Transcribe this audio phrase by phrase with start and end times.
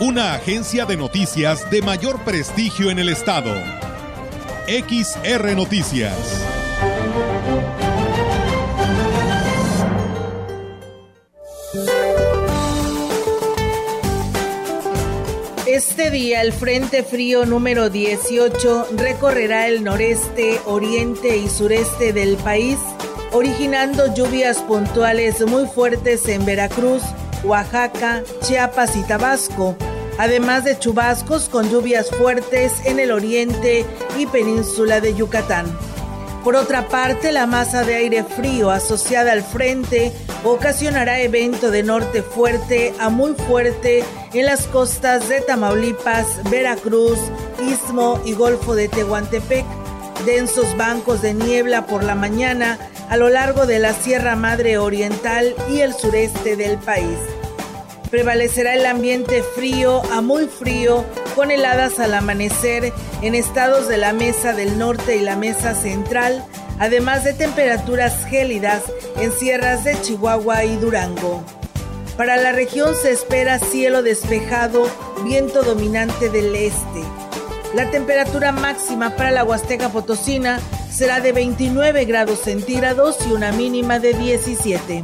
[0.00, 3.54] Una agencia de noticias de mayor prestigio en el estado.
[4.66, 6.16] XR Noticias.
[15.66, 22.78] Este día el Frente Frío número 18 recorrerá el noreste, oriente y sureste del país,
[23.32, 27.02] originando lluvias puntuales muy fuertes en Veracruz,
[27.44, 29.76] Oaxaca, Chiapas y Tabasco,
[30.18, 33.84] además de chubascos con lluvias fuertes en el oriente
[34.18, 35.66] y península de Yucatán.
[36.44, 40.12] Por otra parte, la masa de aire frío asociada al frente
[40.44, 47.18] ocasionará evento de norte fuerte a muy fuerte en las costas de Tamaulipas, Veracruz,
[47.64, 49.64] Istmo y Golfo de Tehuantepec.
[50.26, 52.78] Densos bancos de niebla por la mañana
[53.12, 57.18] a lo largo de la Sierra Madre Oriental y el sureste del país.
[58.10, 61.04] Prevalecerá el ambiente frío a muy frío
[61.36, 62.90] con heladas al amanecer
[63.20, 66.42] en estados de la Mesa del Norte y la Mesa Central,
[66.78, 68.82] además de temperaturas gélidas
[69.18, 71.44] en sierras de Chihuahua y Durango.
[72.16, 74.88] Para la región se espera cielo despejado,
[75.22, 77.02] viento dominante del este.
[77.74, 80.60] La temperatura máxima para la Huasteca Potosina
[80.92, 85.02] será de 29 grados centígrados y una mínima de 17.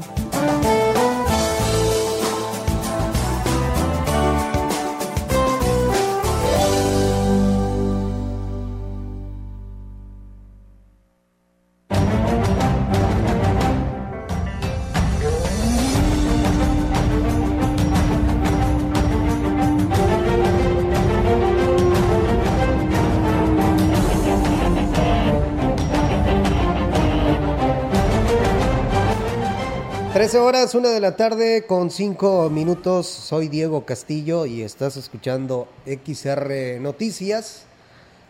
[30.28, 33.06] 13 horas, una de la tarde con 5 minutos.
[33.06, 37.62] Soy Diego Castillo y estás escuchando XR Noticias.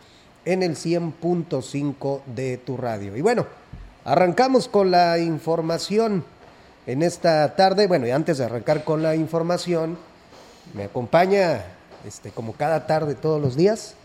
[0.46, 3.16] en el 100.5 de tu radio.
[3.16, 3.46] Y bueno,
[4.04, 6.24] arrancamos con la información
[6.88, 7.88] en esta tarde.
[7.88, 9.98] Bueno, y antes de arrancar con la información,
[10.74, 11.64] me acompaña,
[12.06, 13.96] este, como cada tarde, todos los días.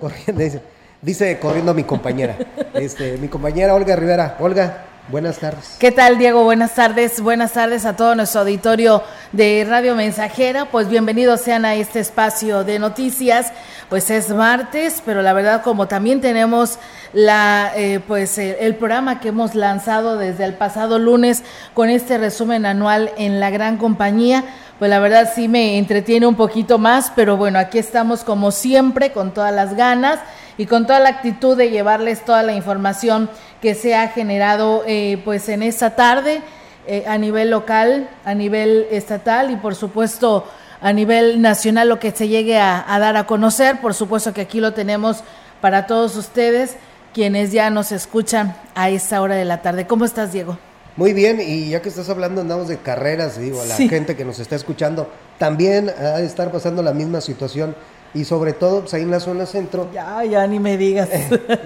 [0.00, 0.42] Corriendo.
[0.42, 0.62] dice,
[1.02, 2.38] dice corriendo mi compañera.
[2.74, 4.36] Este, mi compañera Olga Rivera.
[4.40, 5.76] Olga, Buenas tardes.
[5.78, 6.42] ¿Qué tal, Diego?
[6.42, 7.20] Buenas tardes.
[7.20, 10.64] Buenas tardes a todo nuestro auditorio de Radio Mensajera.
[10.64, 13.52] Pues bienvenidos sean a este espacio de noticias.
[13.88, 16.80] Pues es martes, pero la verdad como también tenemos
[17.12, 22.18] la eh, pues el, el programa que hemos lanzado desde el pasado lunes con este
[22.18, 24.42] resumen anual en la gran compañía,
[24.80, 29.12] pues la verdad sí me entretiene un poquito más, pero bueno, aquí estamos como siempre
[29.12, 30.18] con todas las ganas
[30.58, 33.30] y con toda la actitud de llevarles toda la información
[33.60, 36.42] que se ha generado eh, pues en esta tarde
[36.86, 40.44] eh, a nivel local, a nivel estatal y por supuesto
[40.80, 43.80] a nivel nacional lo que se llegue a, a dar a conocer.
[43.80, 45.24] Por supuesto que aquí lo tenemos
[45.60, 46.76] para todos ustedes
[47.12, 49.86] quienes ya nos escuchan a esta hora de la tarde.
[49.86, 50.58] ¿Cómo estás, Diego?
[50.96, 53.88] Muy bien, y ya que estás hablando, andamos de carreras, digo, a la sí.
[53.88, 57.74] gente que nos está escuchando, también ha de estar pasando la misma situación
[58.16, 59.88] y sobre todo pues, ahí en la zona centro.
[59.92, 61.08] Ya, ya ni me digas.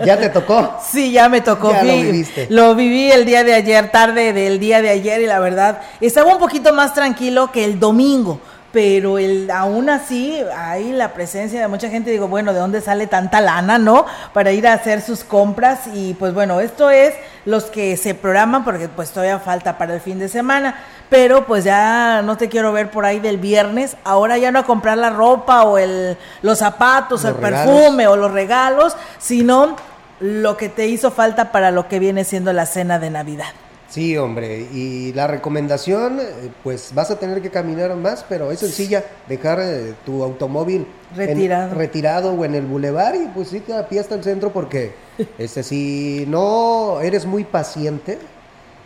[0.04, 0.78] ¿Ya te tocó?
[0.90, 1.70] Sí, ya me tocó.
[1.70, 2.46] Ya lo viviste.
[2.50, 6.32] Lo viví el día de ayer, tarde del día de ayer y la verdad estaba
[6.32, 8.40] un poquito más tranquilo que el domingo.
[8.72, 13.06] pero el, aún así hay la presencia de mucha gente, digo, bueno, ¿de dónde sale
[13.06, 14.06] tanta lana, no?
[14.32, 17.14] Para ir a hacer sus compras y pues bueno, esto es
[17.44, 20.76] los que se programan porque pues todavía falta para el fin de semana,
[21.10, 24.64] pero pues ya no te quiero ver por ahí del viernes, ahora ya no a
[24.64, 29.76] comprar la ropa o el, los zapatos, el perfume o los regalos, sino
[30.20, 33.48] lo que te hizo falta para lo que viene siendo la cena de Navidad.
[33.88, 38.60] Sí, hombre, y la recomendación, eh, pues vas a tener que caminar más, pero es
[38.60, 40.86] sencilla, dejar eh, tu automóvil
[41.16, 41.74] retirado.
[41.74, 44.92] retirado o en el bulevar y pues sí, a pie hasta el centro porque
[45.38, 48.18] este, si no eres muy paciente,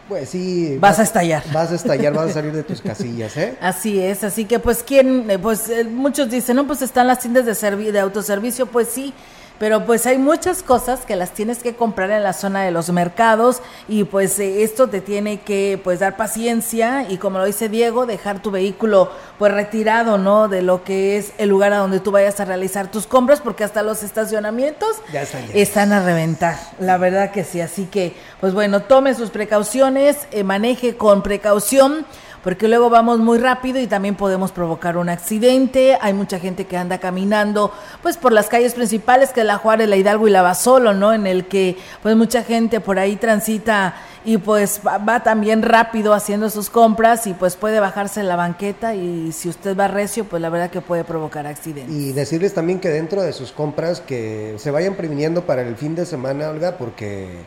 [0.09, 0.77] pues sí.
[0.81, 1.43] Vas, a estallar.
[1.53, 3.56] Vas a estallar, vas a salir de tus casillas, ¿eh?
[3.61, 7.45] Así es, así que pues quién, eh, pues muchos dicen, no, pues están las tiendas
[7.47, 9.15] de, de autoservicio, pues sí,
[9.59, 12.91] pero pues hay muchas cosas que las tienes que comprar en la zona de los
[12.91, 17.69] mercados y pues eh, esto te tiene que pues dar paciencia y como lo dice
[17.69, 20.49] Diego, dejar tu vehículo pues retirado, ¿no?
[20.49, 23.65] De lo que es el lugar a donde tú vayas a realizar tus compras porque
[23.65, 24.97] hasta los estacionamientos
[25.53, 30.45] están, a reventar, la verdad que sí, así que pues bueno, tome sus precauciones, eh,
[30.45, 32.06] maneje con precaución
[32.44, 35.96] porque luego vamos muy rápido y también podemos provocar un accidente.
[36.02, 39.88] Hay mucha gente que anda caminando, pues por las calles principales, que es la Juárez,
[39.88, 41.14] la Hidalgo y la Basolo, ¿no?
[41.14, 43.94] En el que, pues mucha gente por ahí transita
[44.26, 48.94] y pues va, también rápido haciendo sus compras y pues puede bajarse en la banqueta
[48.94, 51.96] y si usted va recio, pues la verdad que puede provocar accidentes.
[51.96, 55.94] Y decirles también que dentro de sus compras que se vayan previniendo para el fin
[55.94, 57.38] de semana, Olga, porque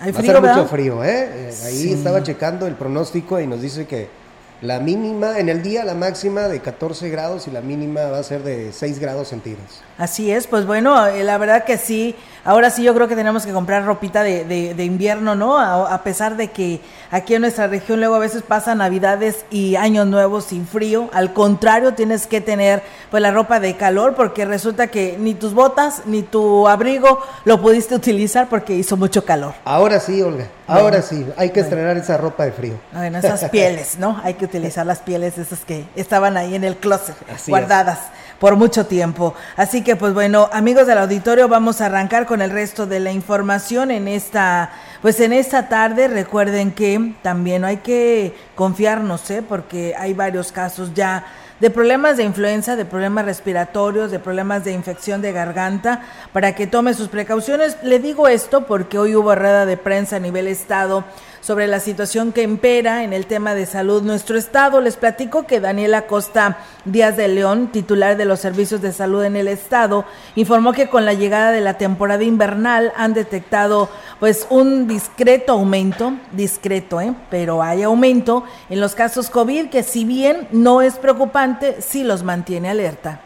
[0.00, 1.50] Hay va a ser mucho frío, ¿eh?
[1.50, 4.19] eh ahí estaba checando el pronóstico y nos dice que
[4.62, 8.22] la mínima, en el día la máxima de 14 grados y la mínima va a
[8.22, 9.82] ser de 6 grados centígrados.
[9.96, 13.44] Así es, pues bueno, eh, la verdad que sí, ahora sí yo creo que tenemos
[13.44, 15.58] que comprar ropita de, de, invierno, ¿no?
[15.58, 20.06] A, pesar de que aquí en nuestra región luego a veces pasan navidades y años
[20.06, 24.88] nuevos sin frío, al contrario tienes que tener pues la ropa de calor porque resulta
[24.88, 29.54] que ni tus botas ni tu abrigo lo pudiste utilizar porque hizo mucho calor.
[29.64, 32.74] Ahora sí, Olga, ahora sí, hay que estrenar esa ropa de frío.
[32.92, 34.20] Bueno, esas pieles, ¿no?
[34.24, 37.16] Hay que utilizar las pieles esas que estaban ahí en el closet,
[37.46, 37.98] guardadas
[38.40, 39.34] por mucho tiempo.
[39.56, 43.12] Así que pues bueno, amigos del auditorio, vamos a arrancar con el resto de la
[43.12, 44.72] información en esta
[45.02, 46.08] pues en esta tarde.
[46.08, 49.42] Recuerden que también hay que confiarnos, ¿eh?
[49.46, 51.24] porque hay varios casos ya
[51.60, 56.00] de problemas de influenza, de problemas respiratorios, de problemas de infección de garganta,
[56.32, 57.76] para que tome sus precauciones.
[57.82, 61.04] Le digo esto porque hoy hubo rueda de prensa a nivel estado
[61.40, 64.80] sobre la situación que impera en el tema de salud nuestro estado.
[64.80, 69.36] Les platico que Daniela Costa Díaz de León, titular de los servicios de salud en
[69.36, 70.04] el estado,
[70.36, 73.88] informó que con la llegada de la temporada invernal han detectado
[74.18, 77.14] pues un discreto aumento, discreto, ¿eh?
[77.30, 82.22] pero hay aumento en los casos COVID que si bien no es preocupante, sí los
[82.22, 83.20] mantiene alerta.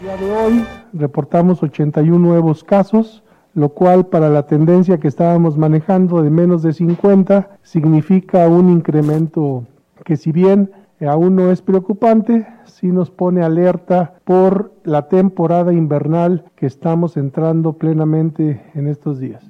[0.00, 3.22] El día de hoy reportamos 81 nuevos casos
[3.56, 9.64] lo cual para la tendencia que estábamos manejando de menos de 50 significa un incremento
[10.04, 10.70] que si bien
[11.00, 17.72] aún no es preocupante, sí nos pone alerta por la temporada invernal que estamos entrando
[17.72, 19.42] plenamente en estos días.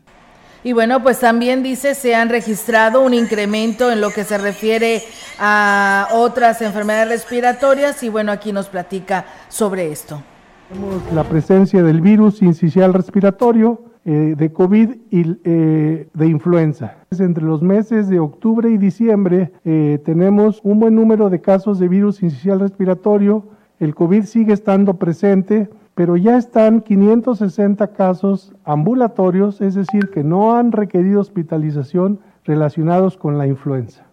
[0.62, 5.02] Y bueno, pues también dice se han registrado un incremento en lo que se refiere
[5.40, 10.22] a otras enfermedades respiratorias y bueno, aquí nos platica sobre esto.
[10.68, 16.94] Tenemos la presencia del virus incisional respiratorio, eh, de COVID y eh, de influenza.
[17.10, 21.88] Entre los meses de octubre y diciembre eh, tenemos un buen número de casos de
[21.88, 23.48] virus incisional respiratorio.
[23.80, 30.54] El COVID sigue estando presente, pero ya están 560 casos ambulatorios, es decir, que no
[30.54, 34.05] han requerido hospitalización relacionados con la influenza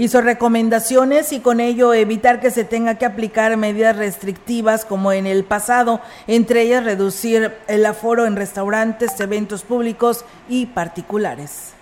[0.00, 5.26] hizo recomendaciones y con ello evitar que se tenga que aplicar medidas restrictivas como en
[5.26, 11.74] el pasado, entre ellas reducir el aforo en restaurantes, eventos públicos y particulares.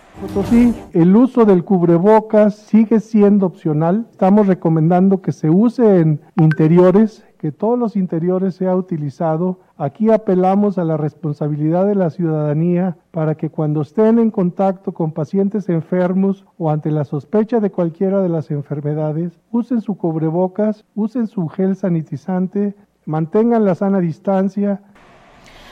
[0.50, 4.08] Sí, el uso del cubrebocas sigue siendo opcional.
[4.10, 9.60] Estamos recomendando que se use en interiores, que todos los interiores sea utilizado.
[9.76, 15.12] Aquí apelamos a la responsabilidad de la ciudadanía para que cuando estén en contacto con
[15.12, 21.28] pacientes enfermos o ante la sospecha de cualquiera de las enfermedades, usen su cubrebocas, usen
[21.28, 22.74] su gel sanitizante,
[23.06, 24.82] mantengan la sana distancia,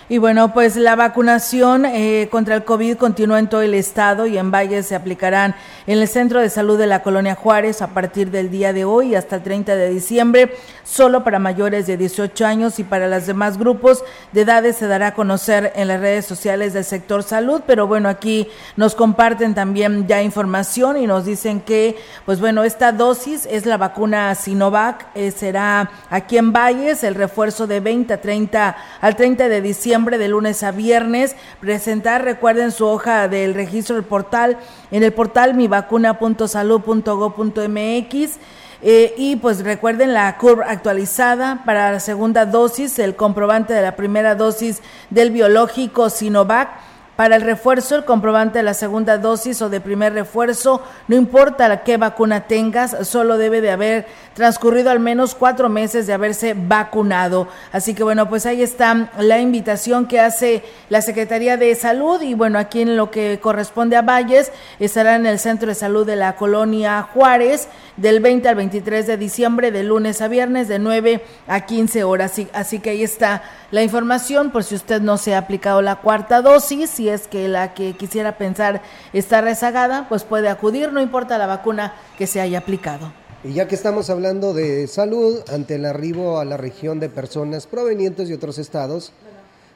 [0.09, 4.39] Y bueno, pues la vacunación eh, contra el COVID continúa en todo el estado y
[4.39, 5.57] en Valles se aplicarán
[5.89, 9.17] en el Centro de Salud de la Colonia Juárez a partir del día de hoy
[9.17, 13.59] hasta el 30 de diciembre, solo para mayores de 18 años y para los demás
[13.59, 17.89] grupos de edades se dará a conocer en las redes sociales del sector salud, pero
[17.89, 18.47] bueno, aquí
[18.77, 23.77] nos comparten también ya información y nos dicen que, pues bueno, esta dosis es la
[23.77, 29.49] vacuna Sinovac, eh, será aquí en Valles el refuerzo de 20 a 30 al 30
[29.49, 31.35] de diciembre de lunes a viernes.
[31.61, 34.59] Presentar, recuerden su hoja del registro del portal,
[34.91, 38.39] en el portal mivacuna.salud.go.mx.
[38.83, 43.97] Eh, y pues recuerden la curva actualizada para la segunda dosis, el comprobante de la
[43.97, 46.69] primera dosis del biológico Sinovac
[47.17, 51.83] para el refuerzo, el comprobante de la segunda dosis o de primer refuerzo, no importa
[51.83, 57.49] qué vacuna tengas, solo debe de haber transcurrido al menos cuatro meses de haberse vacunado.
[57.73, 62.35] Así que bueno, pues ahí está la invitación que hace la Secretaría de Salud y
[62.35, 66.17] bueno, aquí en lo que corresponde a Valles, estará en el Centro de Salud de
[66.17, 71.23] la Colonia Juárez del 20 al 23 de diciembre, de lunes a viernes, de 9
[71.47, 72.33] a 15 horas.
[72.33, 75.97] Así, así que ahí está la información por si usted no se ha aplicado la
[75.97, 81.01] cuarta dosis, si es que la que quisiera pensar está rezagada, pues puede acudir, no
[81.01, 83.13] importa la vacuna que se haya aplicado.
[83.45, 87.67] Y ya que estamos hablando de salud, ante el arribo a la región de personas
[87.67, 89.13] provenientes de otros estados,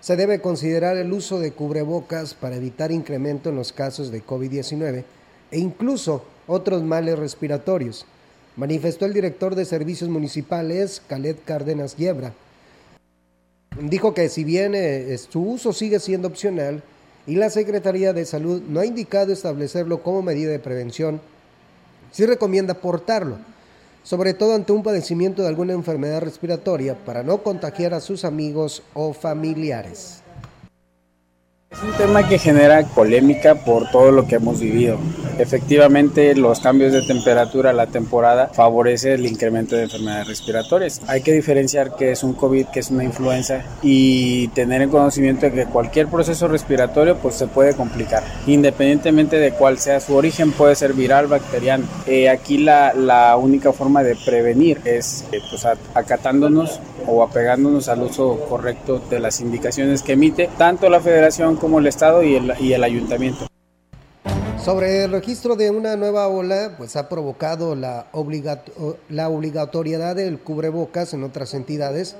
[0.01, 5.05] se debe considerar el uso de cubrebocas para evitar incremento en los casos de COVID-19
[5.51, 8.07] e incluso otros males respiratorios,
[8.57, 12.33] manifestó el director de Servicios Municipales, Khaled Cárdenas Yebra
[13.79, 16.83] dijo que si bien eh, su uso sigue siendo opcional
[17.27, 21.21] y la Secretaría de Salud no ha indicado establecerlo como medida de prevención,
[22.11, 23.37] sí recomienda portarlo,
[24.03, 28.83] sobre todo ante un padecimiento de alguna enfermedad respiratoria para no contagiar a sus amigos
[28.95, 30.23] o familiares.
[31.71, 34.99] Es un tema que genera polémica por todo lo que hemos vivido.
[35.39, 41.01] Efectivamente, los cambios de temperatura, la temporada, favorece el incremento de enfermedades respiratorias.
[41.07, 45.47] Hay que diferenciar que es un COVID, que es una influenza y tener en conocimiento
[45.47, 48.25] de que cualquier proceso respiratorio pues se puede complicar.
[48.49, 51.85] Independientemente de cuál sea su origen, puede ser viral, bacteriano.
[52.05, 58.03] Eh, aquí la, la, única forma de prevenir es eh, pues acatándonos o apegándonos al
[58.03, 62.53] uso correcto de las indicaciones que emite tanto la federación como el Estado y el,
[62.61, 63.47] y el ayuntamiento.
[64.65, 68.07] Sobre el registro de una nueva ola, pues ha provocado la,
[69.09, 72.15] la obligatoriedad del cubrebocas en otras entidades.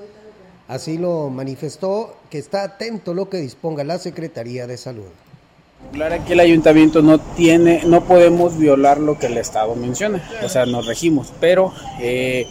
[0.67, 5.09] Así lo manifestó que está atento lo que disponga la Secretaría de Salud.
[5.91, 10.47] Claro, aquí el ayuntamiento no tiene, no podemos violar lo que el Estado menciona, o
[10.47, 12.47] sea, nos regimos, pero eh,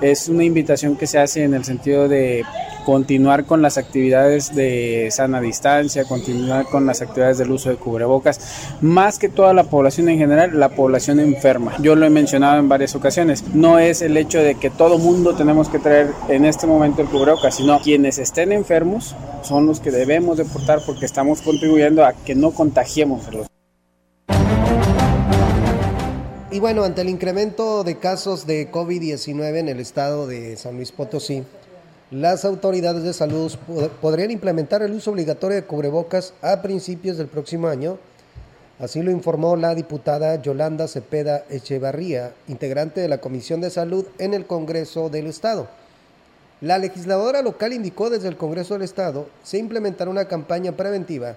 [0.00, 2.44] es una invitación que se hace en el sentido de
[2.84, 8.40] continuar con las actividades de sana distancia, continuar con las actividades del uso de cubrebocas,
[8.80, 11.74] más que toda la población en general, la población enferma.
[11.80, 15.34] Yo lo he mencionado en varias ocasiones, no es el hecho de que todo mundo
[15.34, 19.90] tenemos que traer en este momento el cubrebocas, sino quienes estén enfermos son los que
[19.90, 23.53] debemos de portar porque estamos contribuyendo a que no contagiemos a los
[26.54, 30.92] y bueno, ante el incremento de casos de COVID-19 en el estado de San Luis
[30.92, 31.42] Potosí,
[32.12, 33.52] las autoridades de salud
[34.00, 37.98] podrían implementar el uso obligatorio de cubrebocas a principios del próximo año.
[38.78, 44.32] Así lo informó la diputada Yolanda Cepeda Echevarría, integrante de la Comisión de Salud en
[44.32, 45.66] el Congreso del Estado.
[46.60, 51.34] La legisladora local indicó desde el Congreso del Estado se implementará una campaña preventiva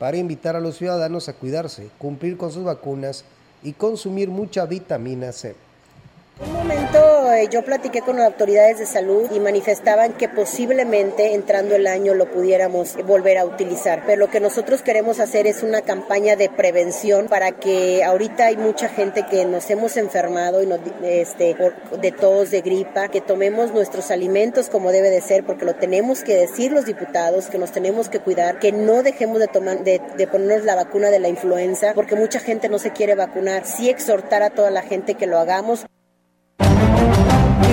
[0.00, 3.24] para invitar a los ciudadanos a cuidarse, cumplir con sus vacunas
[3.62, 5.54] y consumir mucha vitamina C.
[6.38, 11.74] Un momento eh, yo platiqué con las autoridades de salud y manifestaban que posiblemente entrando
[11.74, 14.02] el año lo pudiéramos volver a utilizar.
[14.04, 18.58] Pero lo que nosotros queremos hacer es una campaña de prevención para que ahorita hay
[18.58, 20.68] mucha gente que nos hemos enfermado y
[21.04, 21.56] este,
[22.02, 26.22] de tos, de gripa, que tomemos nuestros alimentos como debe de ser, porque lo tenemos
[26.22, 30.02] que decir los diputados, que nos tenemos que cuidar, que no dejemos de, tomar, de,
[30.18, 33.64] de ponernos la vacuna de la influenza, porque mucha gente no se quiere vacunar.
[33.64, 35.86] Sí exhortar a toda la gente que lo hagamos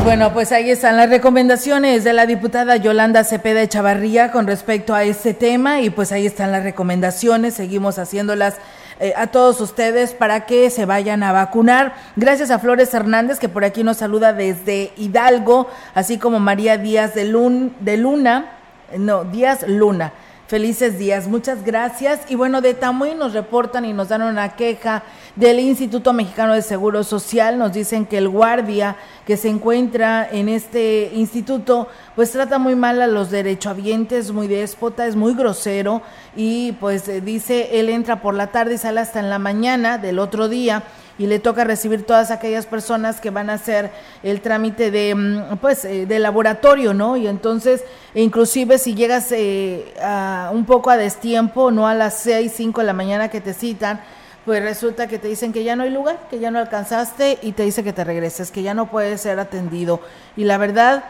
[0.04, 5.04] bueno, pues ahí están las recomendaciones de la diputada Yolanda Cepeda Chavarría con respecto a
[5.04, 8.58] este tema y pues ahí están las recomendaciones, seguimos haciéndolas
[9.00, 11.96] eh, a todos ustedes para que se vayan a vacunar.
[12.18, 17.16] Gracias a Flores Hernández que por aquí nos saluda desde Hidalgo, así como María Díaz
[17.16, 18.52] de, Lun, de Luna,
[18.98, 20.12] no, Díaz Luna.
[20.54, 21.28] Felices días.
[21.28, 22.20] Muchas gracias.
[22.30, 25.02] Y bueno, de Tamuy nos reportan y nos dan una queja
[25.36, 27.58] del Instituto Mexicano de Seguro Social.
[27.58, 28.96] Nos dicen que el guardia
[29.26, 35.08] que se encuentra en este instituto, pues trata muy mal a los derechohabientes, muy déspota,
[35.08, 36.04] es muy grosero
[36.36, 39.98] y pues eh, dice, él entra por la tarde y sale hasta en la mañana
[39.98, 40.84] del otro día
[41.18, 43.92] y le toca recibir todas aquellas personas que van a hacer
[44.24, 47.18] el trámite de mm, pues eh, de laboratorio, ¿no?
[47.18, 47.84] Y entonces,
[48.16, 52.88] inclusive si llegas eh, a un poco a destiempo, no a las 6, 5 de
[52.88, 54.02] la mañana que te citan,
[54.46, 57.54] pues resulta que te dicen que ya no hay lugar, que ya no alcanzaste y
[57.54, 60.02] te dice que te regreses, que ya no puedes ser atendido.
[60.36, 61.04] Y la verdad,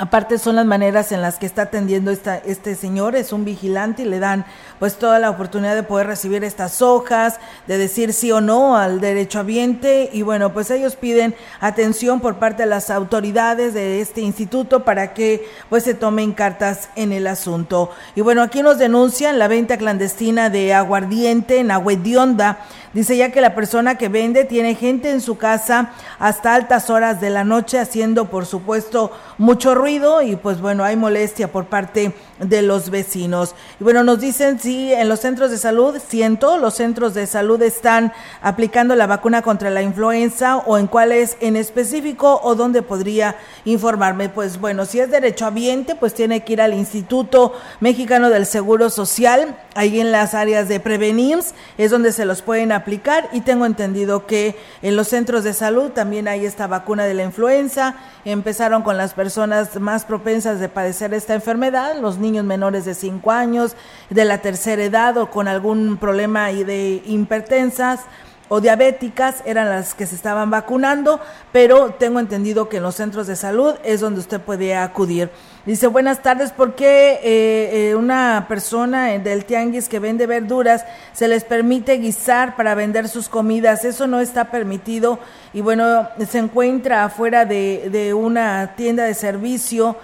[0.00, 4.02] Aparte son las maneras en las que está atendiendo esta, este señor, es un vigilante
[4.02, 4.46] y le dan
[4.78, 9.00] pues toda la oportunidad de poder recibir estas hojas, de decir sí o no al
[9.00, 10.10] derecho derechohabiente.
[10.12, 15.14] Y bueno, pues ellos piden atención por parte de las autoridades de este instituto para
[15.14, 17.90] que pues se tomen cartas en el asunto.
[18.14, 22.60] Y bueno, aquí nos denuncian la venta clandestina de aguardiente en Agüedionda
[22.94, 27.20] Dice ya que la persona que vende tiene gente en su casa hasta altas horas
[27.20, 32.12] de la noche haciendo por supuesto mucho ruido y pues bueno, hay molestia por parte
[32.40, 33.54] de los vecinos.
[33.80, 37.14] Y bueno, nos dicen si en los centros de salud, si en todos los centros
[37.14, 42.54] de salud están aplicando la vacuna contra la influenza o en cuáles en específico o
[42.54, 44.28] dónde podría informarme.
[44.28, 49.56] Pues bueno, si es derechohabiente, pues tiene que ir al Instituto Mexicano del Seguro Social,
[49.74, 54.26] ahí en las áreas de Prevenims, es donde se los pueden aplicar y tengo entendido
[54.26, 57.94] que en los centros de salud también hay esta vacuna de la influenza.
[58.24, 63.30] Empezaron con las personas más propensas de padecer esta enfermedad, los niños menores de 5
[63.30, 63.76] años,
[64.10, 68.00] de la tercera edad o con algún problema de hipertensas
[68.48, 71.20] o diabéticas eran las que se estaban vacunando,
[71.52, 75.30] pero tengo entendido que en los centros de salud es donde usted puede acudir.
[75.66, 81.28] Dice, buenas tardes, ¿por qué eh, eh, una persona del tianguis que vende verduras se
[81.28, 83.84] les permite guisar para vender sus comidas?
[83.84, 85.18] Eso no está permitido
[85.52, 89.96] y bueno, se encuentra afuera de una tienda de servicio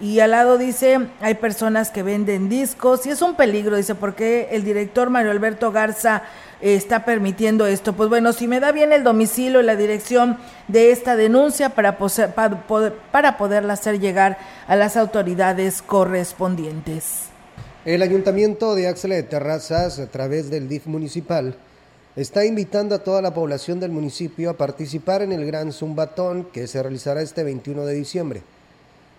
[0.00, 4.48] y al lado dice, hay personas que venden discos y es un peligro, dice, porque
[4.52, 6.22] el director Mario Alberto Garza
[6.62, 7.92] está permitiendo esto.
[7.92, 10.38] Pues bueno, si me da bien el domicilio y la dirección
[10.68, 17.24] de esta denuncia para, para, poderla hacer llegar a las autoridades correspondientes.
[17.84, 21.56] El ayuntamiento de Axel de Terrazas, a través del DIF municipal,
[22.16, 26.66] está invitando a toda la población del municipio a participar en el Gran Zumbatón que
[26.66, 28.42] se realizará este 21 de diciembre.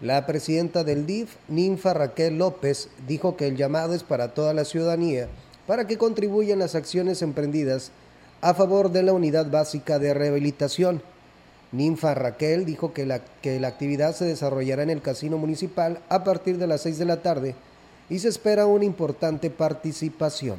[0.02, 4.66] La presidenta del DIF, Ninfa Raquel López, dijo que el llamado es para toda la
[4.66, 5.28] ciudadanía
[5.68, 7.92] para que contribuyan las acciones emprendidas
[8.42, 11.04] a favor de la unidad básica de rehabilitación.
[11.72, 16.24] Ninfa Raquel dijo que la, que la actividad se desarrollará en el casino municipal a
[16.24, 17.56] partir de las 6 de la tarde
[18.10, 20.58] y se espera una importante participación.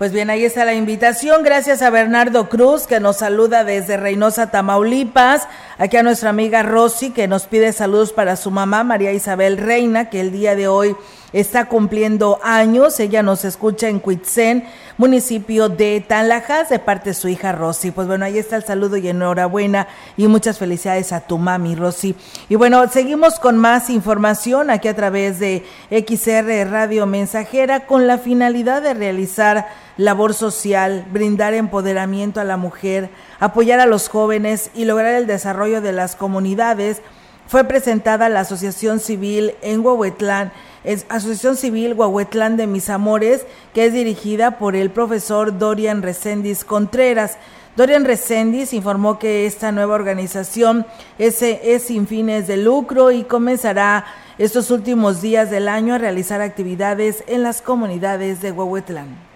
[0.00, 1.42] Pues bien, ahí está la invitación.
[1.42, 5.46] Gracias a Bernardo Cruz, que nos saluda desde Reynosa, Tamaulipas.
[5.76, 10.08] Aquí a nuestra amiga Rosy, que nos pide saludos para su mamá, María Isabel Reina,
[10.08, 10.96] que el día de hoy
[11.32, 12.98] está cumpliendo años.
[13.00, 14.64] Ella nos escucha en Cuitzen,
[14.98, 17.90] municipio de Tanlajas, de parte de su hija Rosy.
[17.90, 22.14] Pues bueno, ahí está el saludo y enhorabuena y muchas felicidades a tu mami, Rosy.
[22.48, 28.18] Y bueno, seguimos con más información aquí a través de XR Radio Mensajera con la
[28.18, 34.84] finalidad de realizar labor social, brindar empoderamiento a la mujer, apoyar a los jóvenes y
[34.84, 37.02] lograr el desarrollo de las comunidades.
[37.46, 40.52] Fue presentada la Asociación Civil en Huehuetlán
[40.84, 46.64] es Asociación Civil Huahuetlán de Mis Amores, que es dirigida por el profesor Dorian Recendis
[46.64, 47.36] Contreras.
[47.76, 50.86] Dorian Recendis informó que esta nueva organización
[51.18, 51.44] es,
[51.82, 54.04] sin fines de lucro y comenzará
[54.38, 59.29] estos últimos días del año a realizar actividades en las comunidades de Huahuetlán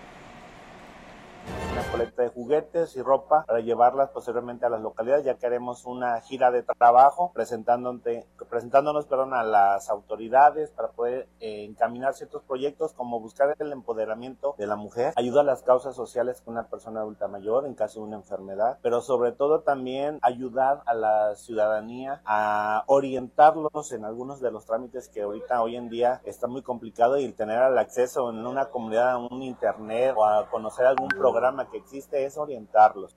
[2.29, 5.25] juguetes y ropa para llevarlas posteriormente a las localidades.
[5.25, 11.65] Ya que haremos una gira de trabajo presentándonos perdón, a las autoridades para poder eh,
[11.65, 16.41] encaminar ciertos proyectos como buscar el empoderamiento de la mujer, ayuda a las causas sociales
[16.43, 20.83] con una persona adulta mayor en caso de una enfermedad, pero sobre todo también ayudar
[20.87, 26.21] a la ciudadanía a orientarlos en algunos de los trámites que ahorita hoy en día
[26.25, 30.49] está muy complicado y tener el acceso en una comunidad a un internet o a
[30.51, 33.14] conocer algún programa que existe es orientarlos.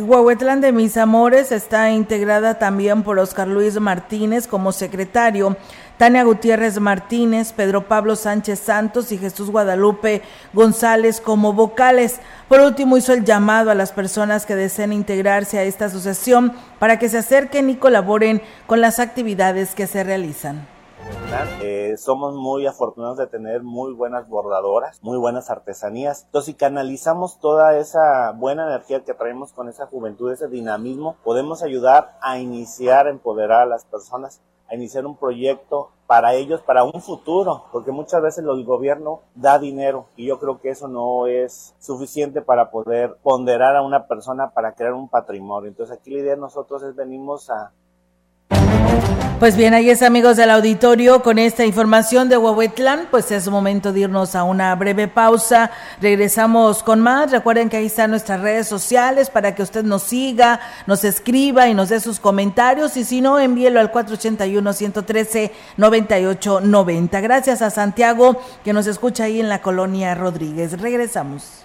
[0.00, 5.56] Huehuetlán, de Mis Amores está integrada también por Oscar Luis Martínez como secretario,
[5.98, 12.20] Tania Gutiérrez Martínez, Pedro Pablo Sánchez Santos y Jesús Guadalupe González como vocales.
[12.48, 16.98] Por último, hizo el llamado a las personas que deseen integrarse a esta asociación para
[16.98, 20.71] que se acerquen y colaboren con las actividades que se realizan
[21.62, 26.24] Eh, somos muy afortunados de tener muy buenas bordadoras, muy buenas artesanías.
[26.24, 31.62] Entonces, si canalizamos toda esa buena energía que traemos con esa juventud, ese dinamismo, podemos
[31.62, 37.02] ayudar a iniciar, empoderar a las personas a iniciar un proyecto para ellos, para un
[37.02, 41.74] futuro, porque muchas veces el gobierno da dinero y yo creo que eso no es
[41.78, 45.68] suficiente para poder ponderar a una persona para crear un patrimonio.
[45.68, 47.72] Entonces aquí la idea de nosotros es venimos a
[49.42, 53.92] pues bien, ahí es amigos del auditorio con esta información de Huehuetlán, pues es momento
[53.92, 55.72] de irnos a una breve pausa.
[56.00, 57.32] Regresamos con más.
[57.32, 61.74] Recuerden que ahí están nuestras redes sociales para que usted nos siga, nos escriba y
[61.74, 67.20] nos dé sus comentarios y si no, envíelo al 481 113 9890.
[67.20, 70.80] Gracias a Santiago que nos escucha ahí en la colonia Rodríguez.
[70.80, 71.64] Regresamos.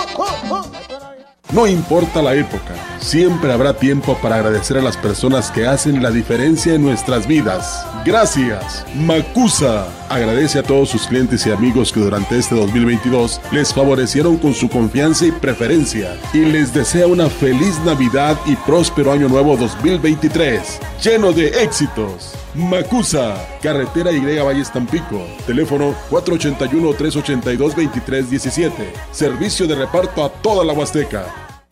[1.51, 6.09] No importa la época, siempre habrá tiempo para agradecer a las personas que hacen la
[6.09, 7.85] diferencia en nuestras vidas.
[8.05, 9.85] Gracias, Macusa.
[10.07, 14.69] Agradece a todos sus clientes y amigos que durante este 2022 les favorecieron con su
[14.69, 21.33] confianza y preferencia y les desea una feliz Navidad y próspero año nuevo 2023, lleno
[21.33, 22.40] de éxitos.
[22.53, 28.71] Macusa, carretera Y Valle Tampico, teléfono 481-382-2317,
[29.11, 31.23] servicio de reparto a toda la Huasteca.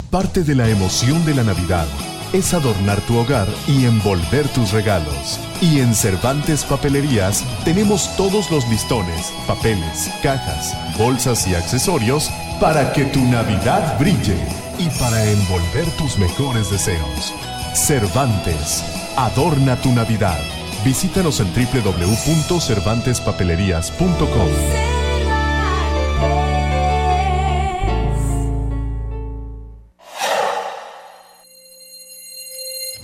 [0.09, 1.85] Parte de la emoción de la Navidad
[2.31, 5.39] es adornar tu hogar y envolver tus regalos.
[5.61, 13.03] Y en Cervantes Papelerías tenemos todos los listones, papeles, cajas, bolsas y accesorios para que
[13.05, 14.37] tu Navidad brille
[14.77, 17.33] y para envolver tus mejores deseos.
[17.73, 18.85] Cervantes,
[19.17, 20.39] adorna tu Navidad.
[20.83, 24.49] Visítanos en www.cervantespapelerías.com.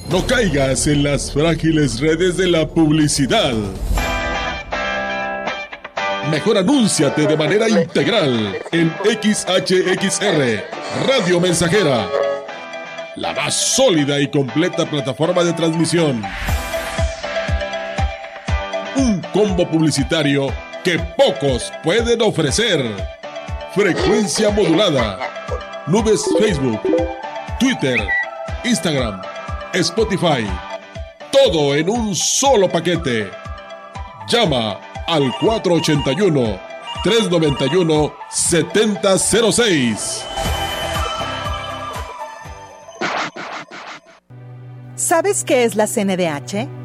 [0.09, 3.53] No caigas en las frágiles redes de la publicidad.
[6.31, 10.63] Mejor anúnciate de manera integral en XHXR,
[11.07, 12.07] Radio Mensajera,
[13.17, 16.23] la más sólida y completa plataforma de transmisión
[19.35, 20.47] combo publicitario
[20.81, 22.79] que pocos pueden ofrecer.
[23.75, 25.19] Frecuencia modulada.
[25.87, 26.79] Nubes Facebook,
[27.59, 27.99] Twitter,
[28.63, 29.21] Instagram,
[29.73, 30.47] Spotify.
[31.33, 33.29] Todo en un solo paquete.
[34.29, 36.57] Llama al 481
[37.03, 40.23] 391 7006.
[44.95, 46.84] ¿Sabes qué es la CNDH?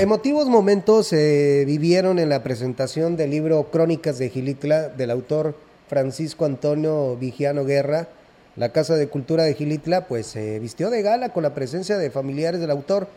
[0.00, 5.54] Emotivos momentos se vivieron en la presentación del libro Crónicas de Gilitla del autor
[5.90, 8.08] Francisco Antonio Vigiano Guerra.
[8.56, 12.10] La Casa de Cultura de Gilitla pues se vistió de gala con la presencia de
[12.10, 13.08] familiares del autor,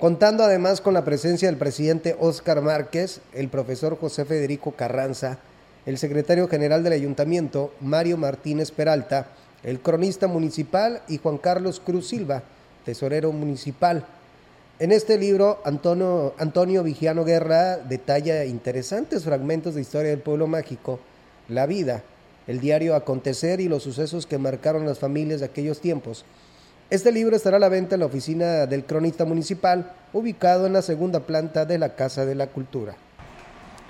[0.00, 5.38] contando además con la presencia del presidente Óscar Márquez, el profesor José Federico Carranza,
[5.86, 9.28] el secretario general del ayuntamiento Mario Martínez Peralta,
[9.62, 12.42] el cronista municipal y Juan Carlos Cruz Silva,
[12.84, 14.04] tesorero municipal.
[14.80, 20.98] En este libro, Antonio, Vigiano Guerra detalla interesantes fragmentos de historia del pueblo mágico,
[21.48, 22.02] la vida,
[22.48, 26.24] el diario acontecer y los sucesos que marcaron las familias de aquellos tiempos.
[26.90, 30.82] Este libro estará a la venta en la oficina del cronista municipal, ubicado en la
[30.82, 32.96] segunda planta de la Casa de la Cultura.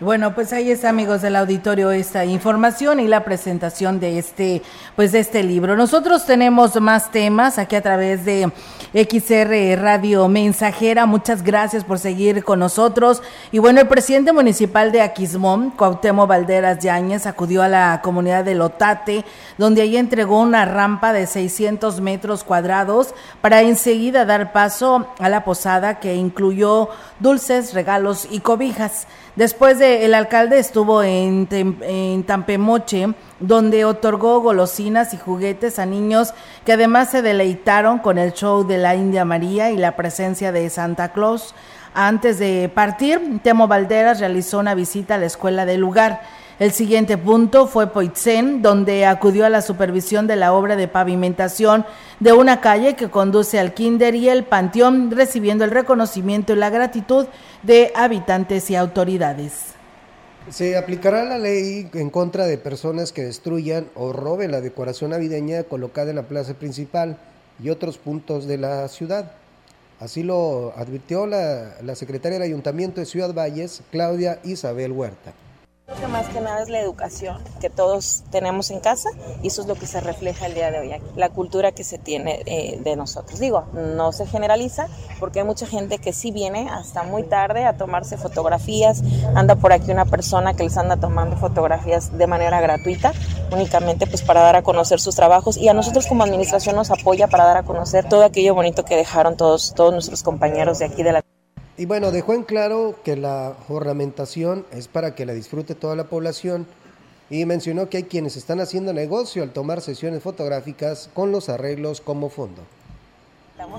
[0.04, 4.60] Bueno, pues ahí está, amigos del auditorio, esta información y la presentación de este,
[4.96, 5.76] pues de este libro.
[5.76, 8.52] Nosotros tenemos más temas aquí a través de
[8.92, 11.06] XR Radio Mensajera.
[11.06, 13.22] Muchas gracias por seguir con nosotros.
[13.50, 18.56] Y bueno, el presidente municipal de Aquismón, Cuauhtémoc Valderas Yáñez, acudió a la comunidad de
[18.56, 19.24] Lotate,
[19.56, 25.44] donde ahí entregó una rampa de 600 metros cuadrados para enseguida dar paso a la
[25.44, 26.90] posada que incluyó
[27.20, 29.06] dulces, regalos y cobijas.
[29.36, 36.34] Después de el alcalde estuvo en, en, Tampemoche, donde otorgó golosinas y juguetes a niños
[36.64, 40.70] que además se deleitaron con el show de la India María y la presencia de
[40.70, 41.52] Santa Claus.
[41.94, 46.22] Antes de partir, Temo Valderas realizó una visita a la escuela del lugar.
[46.60, 51.84] El siguiente punto fue Poitzen, donde acudió a la supervisión de la obra de pavimentación
[52.20, 56.70] de una calle que conduce al Kinder y el Panteón, recibiendo el reconocimiento y la
[56.70, 57.26] gratitud
[57.64, 59.74] de habitantes y autoridades.
[60.48, 65.64] Se aplicará la ley en contra de personas que destruyan o roben la decoración navideña
[65.64, 67.18] colocada en la plaza principal
[67.60, 69.32] y otros puntos de la ciudad.
[69.98, 75.32] Así lo advirtió la, la secretaria del Ayuntamiento de Ciudad Valles, Claudia Isabel Huerta.
[75.86, 79.10] Creo que más que nada es la educación que todos tenemos en casa
[79.42, 81.84] y eso es lo que se refleja el día de hoy aquí, la cultura que
[81.84, 83.38] se tiene eh, de nosotros.
[83.38, 84.88] Digo, no se generaliza
[85.20, 89.02] porque hay mucha gente que sí viene hasta muy tarde a tomarse fotografías,
[89.34, 93.12] anda por aquí una persona que les anda tomando fotografías de manera gratuita,
[93.52, 97.26] únicamente pues para dar a conocer sus trabajos y a nosotros como administración nos apoya
[97.26, 101.02] para dar a conocer todo aquello bonito que dejaron todos, todos nuestros compañeros de aquí
[101.02, 101.23] de la
[101.76, 106.04] y bueno, dejó en claro que la ornamentación es para que la disfrute toda la
[106.04, 106.66] población
[107.30, 112.00] y mencionó que hay quienes están haciendo negocio al tomar sesiones fotográficas con los arreglos
[112.00, 112.62] como fondo.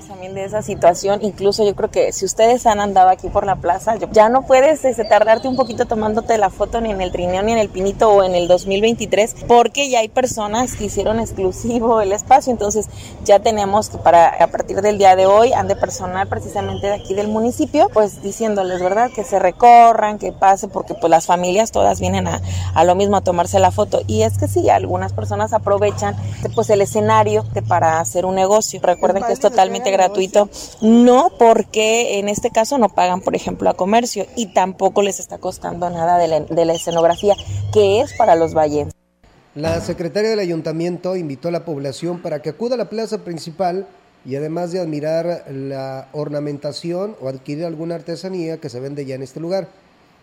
[0.08, 3.56] También de esa situación, incluso yo creo que si ustedes han andado aquí por la
[3.56, 7.42] plaza, ya no puedes este, tardarte un poquito tomándote la foto ni en el trineo,
[7.42, 12.00] ni en el pinito o en el 2023, porque ya hay personas que hicieron exclusivo
[12.00, 12.88] el espacio, entonces
[13.24, 16.94] ya tenemos que para a partir del día de hoy han de personal precisamente de
[16.94, 19.10] aquí del municipio, pues diciéndoles, ¿verdad?
[19.14, 22.42] Que se recorran, que pase, porque pues las familias todas vienen a,
[22.74, 24.02] a lo mismo a tomarse la foto.
[24.06, 26.16] Y es que sí, algunas personas aprovechan
[26.54, 28.80] pues el escenario para hacer un negocio.
[28.82, 29.40] Recuerden que es
[29.84, 30.48] gratuito.
[30.80, 35.38] No porque en este caso no pagan, por ejemplo, a comercio y tampoco les está
[35.38, 37.34] costando nada de la, escenografía,
[37.72, 38.88] que es para los valles.
[39.54, 43.86] La secretaria del ayuntamiento invitó a la población para que acuda a la plaza principal
[44.24, 49.22] y además de admirar la ornamentación o adquirir alguna artesanía que se vende ya en
[49.22, 49.68] este lugar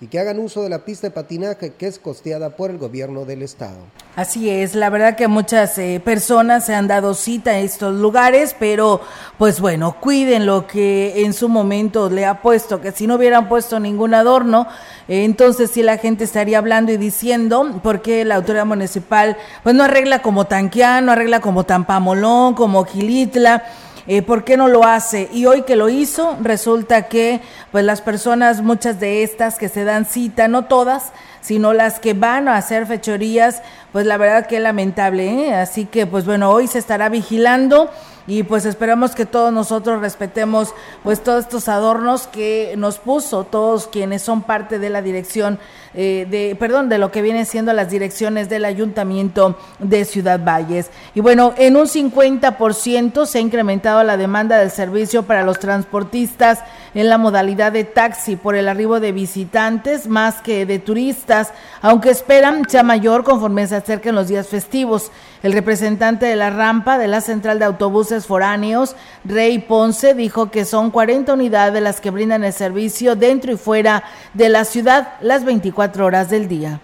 [0.03, 3.23] y que hagan uso de la pista de patinaje que es costeada por el gobierno
[3.23, 3.77] del estado.
[4.17, 8.53] Así es, la verdad que muchas eh, personas se han dado cita a estos lugares,
[8.59, 8.99] pero
[9.37, 13.47] pues bueno, cuiden lo que en su momento le ha puesto, que si no hubieran
[13.47, 14.67] puesto ningún adorno,
[15.07, 19.73] eh, entonces sí la gente estaría hablando y diciendo por qué la autoridad municipal pues
[19.73, 23.63] no arregla como Tanquián, no arregla como Tampamolón, como Gilitla,
[24.07, 25.29] eh, ¿por qué no lo hace?
[25.31, 29.83] Y hoy que lo hizo, resulta que pues las personas, muchas de estas que se
[29.83, 33.61] dan cita, no todas, sino las que van a hacer fechorías,
[33.91, 35.55] pues la verdad que es lamentable, ¿eh?
[35.55, 37.89] así que pues bueno, hoy se estará vigilando
[38.25, 43.87] y pues esperamos que todos nosotros respetemos pues todos estos adornos que nos puso todos
[43.87, 45.59] quienes son parte de la dirección
[45.93, 50.89] eh, de perdón de lo que viene siendo las direcciones del ayuntamiento de Ciudad Valles.
[51.13, 56.59] Y bueno en un 50% se ha incrementado la demanda del servicio para los transportistas
[56.93, 61.51] en la modalidad de taxi por el arribo de visitantes más que de turistas
[61.81, 65.11] aunque esperan sea mayor conforme se acerquen los días festivos.
[65.43, 70.63] El representante de la rampa de la central de autobuses foráneos, Rey Ponce, dijo que
[70.63, 74.03] son 40 unidades las que brindan el servicio dentro y fuera
[74.33, 76.79] de la ciudad las 24 horas del día.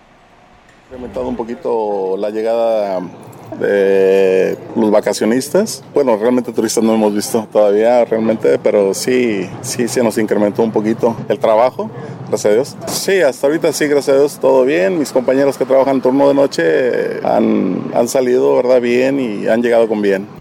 [0.91, 3.01] Ha aumentado un poquito la llegada
[3.59, 5.83] de los vacacionistas.
[5.93, 10.71] Bueno, realmente turistas no hemos visto todavía, realmente, pero sí, sí se nos incrementó un
[10.71, 11.89] poquito el trabajo,
[12.27, 12.77] gracias a Dios.
[12.87, 14.99] Sí, hasta ahorita sí, gracias a Dios, todo bien.
[14.99, 18.81] Mis compañeros que trabajan turno de noche han, han salido, ¿verdad?
[18.81, 20.38] Bien y han llegado con bien.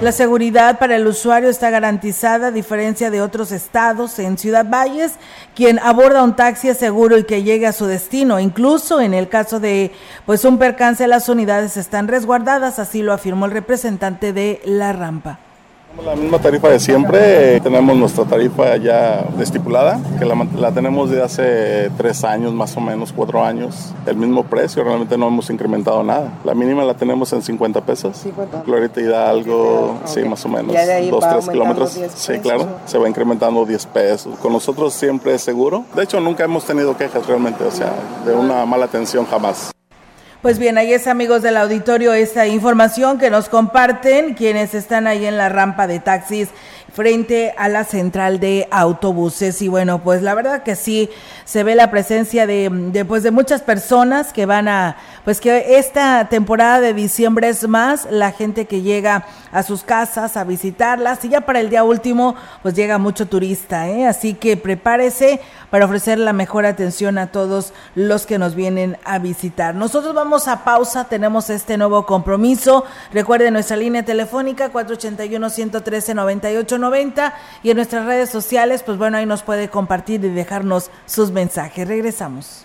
[0.00, 4.18] La seguridad para el usuario está garantizada a diferencia de otros estados.
[4.18, 5.12] En Ciudad Valles,
[5.54, 8.38] quien aborda un taxi es seguro y que llegue a su destino.
[8.38, 9.92] Incluso en el caso de
[10.26, 15.40] pues un percance, las unidades están resguardadas, así lo afirmó el representante de la rampa.
[16.04, 21.90] La misma tarifa de siempre, tenemos nuestra tarifa ya estipulada, que la, tenemos de hace
[21.96, 23.92] tres años, más o menos, cuatro años.
[24.04, 26.38] El mismo precio, realmente no hemos incrementado nada.
[26.44, 28.16] La mínima la tenemos en 50 pesos.
[28.18, 28.62] 50.
[28.66, 30.76] Glorieta Hidalgo, sí, más o menos.
[31.10, 31.98] dos, tres kilómetros.
[32.14, 34.38] Sí, claro, se va incrementando 10 pesos.
[34.38, 35.84] Con nosotros siempre es seguro.
[35.94, 37.92] De hecho, nunca hemos tenido quejas realmente, o sea,
[38.24, 39.75] de una mala atención jamás.
[40.42, 45.24] Pues bien, ahí es amigos del auditorio esta información que nos comparten quienes están ahí
[45.24, 46.50] en la rampa de taxis
[46.92, 49.62] frente a la central de autobuses.
[49.62, 51.08] Y bueno pues la verdad que sí
[51.46, 54.96] se ve la presencia de, de, pues de muchas personas que van a
[55.26, 60.38] pues que esta temporada de diciembre es más la gente que llega a sus casas
[60.38, 64.06] a visitarlas y ya para el día último pues llega mucho turista ¿eh?
[64.06, 69.18] así que prepárese para ofrecer la mejor atención a todos los que nos vienen a
[69.18, 76.14] visitar nosotros vamos a pausa tenemos este nuevo compromiso recuerden nuestra línea telefónica 481 113
[76.14, 76.78] 98
[77.62, 81.88] y en nuestras redes sociales, pues bueno, ahí nos puede compartir y dejarnos sus mensajes.
[81.88, 82.64] Regresamos.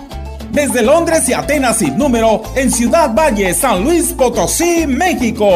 [0.51, 5.49] Desde Londres y Atenas sin número en Ciudad Valle, San Luis Potosí, México.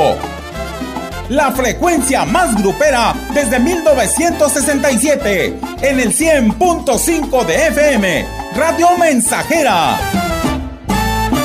[1.28, 9.98] La frecuencia más grupera desde 1967 en el 100.5 de FM, Radio Mensajera.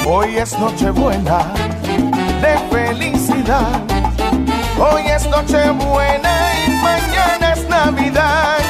[0.07, 1.53] Hoy es Nochebuena
[2.41, 3.81] de felicidad.
[4.79, 8.69] Hoy es Nochebuena y mañana es Navidad.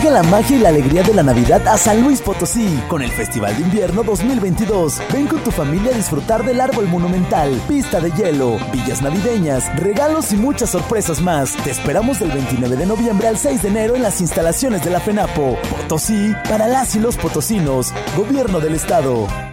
[0.00, 3.10] Llega la magia y la alegría de la Navidad a San Luis Potosí con el
[3.10, 4.98] Festival de Invierno 2022.
[5.12, 10.32] Ven con tu familia a disfrutar del árbol monumental, pista de hielo, villas navideñas, regalos
[10.32, 11.54] y muchas sorpresas más.
[11.64, 15.00] Te esperamos del 29 de noviembre al 6 de enero en las instalaciones de la
[15.00, 15.58] FENAPO.
[15.68, 17.92] Potosí para las y los potosinos.
[18.16, 19.49] Gobierno del Estado.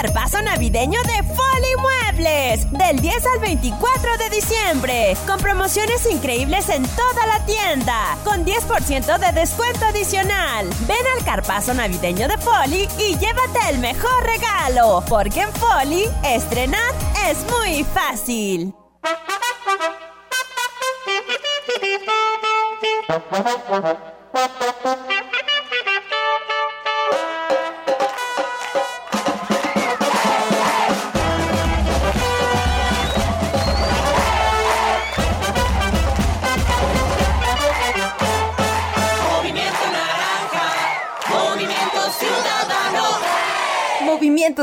[0.00, 2.70] Carpazo navideño de Folly Muebles.
[2.70, 5.16] Del 10 al 24 de diciembre.
[5.26, 8.16] Con promociones increíbles en toda la tienda.
[8.22, 10.70] Con 10% de descuento adicional.
[10.86, 15.02] Ven al carpazo navideño de Folly y llévate el mejor regalo.
[15.08, 16.94] Porque en Folly, estrenar
[17.28, 18.72] es muy fácil.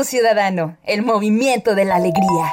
[0.04, 2.52] Ciudadano, el movimiento de la alegría.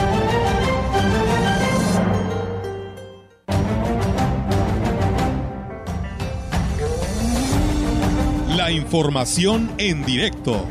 [8.61, 10.67] La información en directo.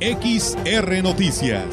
[0.00, 1.66] XR Noticias.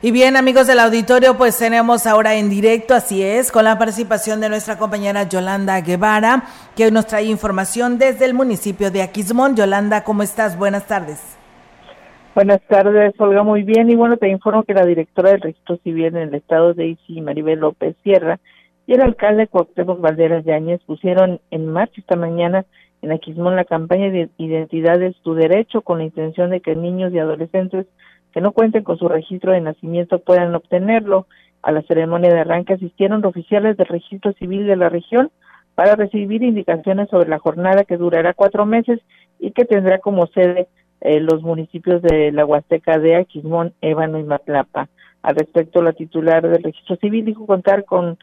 [0.00, 4.40] Y bien, amigos del auditorio, pues tenemos ahora en directo, así es, con la participación
[4.40, 6.44] de nuestra compañera Yolanda Guevara,
[6.74, 9.56] que hoy nos trae información desde el municipio de Aquismón.
[9.56, 10.56] Yolanda, ¿cómo estás?
[10.56, 11.36] Buenas tardes.
[12.34, 13.90] Buenas tardes, Olga, muy bien.
[13.90, 17.20] Y bueno, te informo que la directora del Registro Civil en el estado de Isi,
[17.20, 18.40] Maribel López Sierra,
[18.86, 22.64] y el alcalde Cuauhtémoc Valderas Yáñez pusieron en marcha esta mañana
[23.02, 27.18] en Aquismón la campaña de Identidades Tu Derecho con la intención de que niños y
[27.18, 27.86] adolescentes
[28.32, 31.26] que no cuenten con su registro de nacimiento puedan obtenerlo.
[31.62, 35.30] A la ceremonia de arranque asistieron oficiales del registro civil de la región
[35.74, 39.00] para recibir indicaciones sobre la jornada que durará cuatro meses
[39.40, 40.68] y que tendrá como sede
[41.00, 44.88] eh, los municipios de la Huasteca de Aquismón, Ébano y Matlapa.
[45.22, 48.16] Al respecto, la titular del registro civil dijo contar con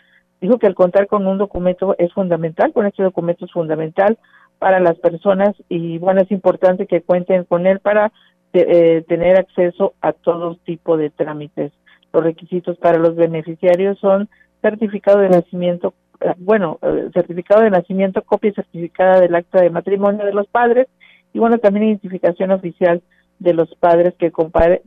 [0.44, 4.18] dijo que el contar con un documento es fundamental, con este documento es fundamental
[4.60, 8.12] para las personas y bueno, es importante que cuenten con él para
[8.52, 11.72] eh, tener acceso a todo tipo de trámites.
[12.12, 14.28] Los requisitos para los beneficiarios son
[14.62, 20.26] certificado de nacimiento, eh, bueno, eh, certificado de nacimiento, copia certificada del acta de matrimonio
[20.26, 20.88] de los padres
[21.32, 23.02] y bueno, también identificación oficial
[23.40, 24.34] de los padres que,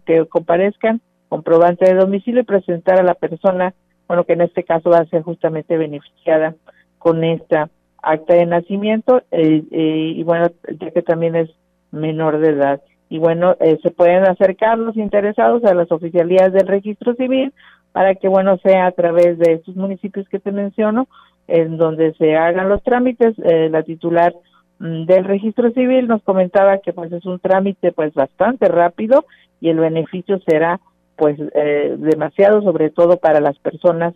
[0.04, 1.00] que comparezcan,
[1.30, 3.72] comprobante de domicilio y presentar a la persona,
[4.08, 6.54] bueno, que en este caso va a ser justamente beneficiada
[6.98, 7.70] con esta
[8.02, 10.48] acta de nacimiento y bueno,
[10.78, 11.50] ya que también es
[11.90, 16.66] menor de edad y bueno, eh, se pueden acercar los interesados a las oficialías del
[16.66, 17.52] registro civil
[17.92, 21.06] para que, bueno, sea a través de estos municipios que te menciono,
[21.46, 23.34] en donde se hagan los trámites.
[23.38, 24.34] Eh, la titular
[24.80, 29.24] mm, del registro civil nos comentaba que pues es un trámite pues bastante rápido
[29.60, 30.80] y el beneficio será
[31.16, 34.14] pues eh, demasiado sobre todo para las personas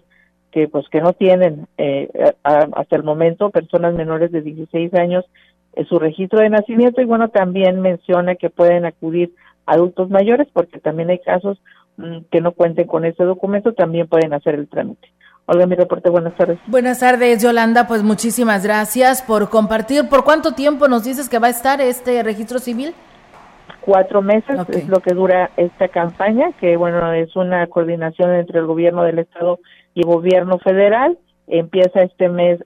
[0.53, 2.09] que pues que no tienen eh,
[2.43, 5.25] hasta el momento personas menores de 16 años
[5.89, 9.33] su registro de nacimiento y bueno, también menciona que pueden acudir
[9.67, 11.61] adultos mayores porque también hay casos
[11.97, 15.09] mm, que no cuenten con ese documento, también pueden hacer el trámite.
[15.47, 16.59] Olga, mi reporte, buenas tardes.
[16.67, 20.09] Buenas tardes, Yolanda, pues muchísimas gracias por compartir.
[20.09, 22.95] ¿Por cuánto tiempo nos dices que va a estar este registro civil?
[23.81, 28.67] Cuatro meses es lo que dura esta campaña, que bueno, es una coordinación entre el
[28.67, 29.59] gobierno del estado
[29.95, 31.19] y el gobierno federal.
[31.47, 32.61] Empieza este mes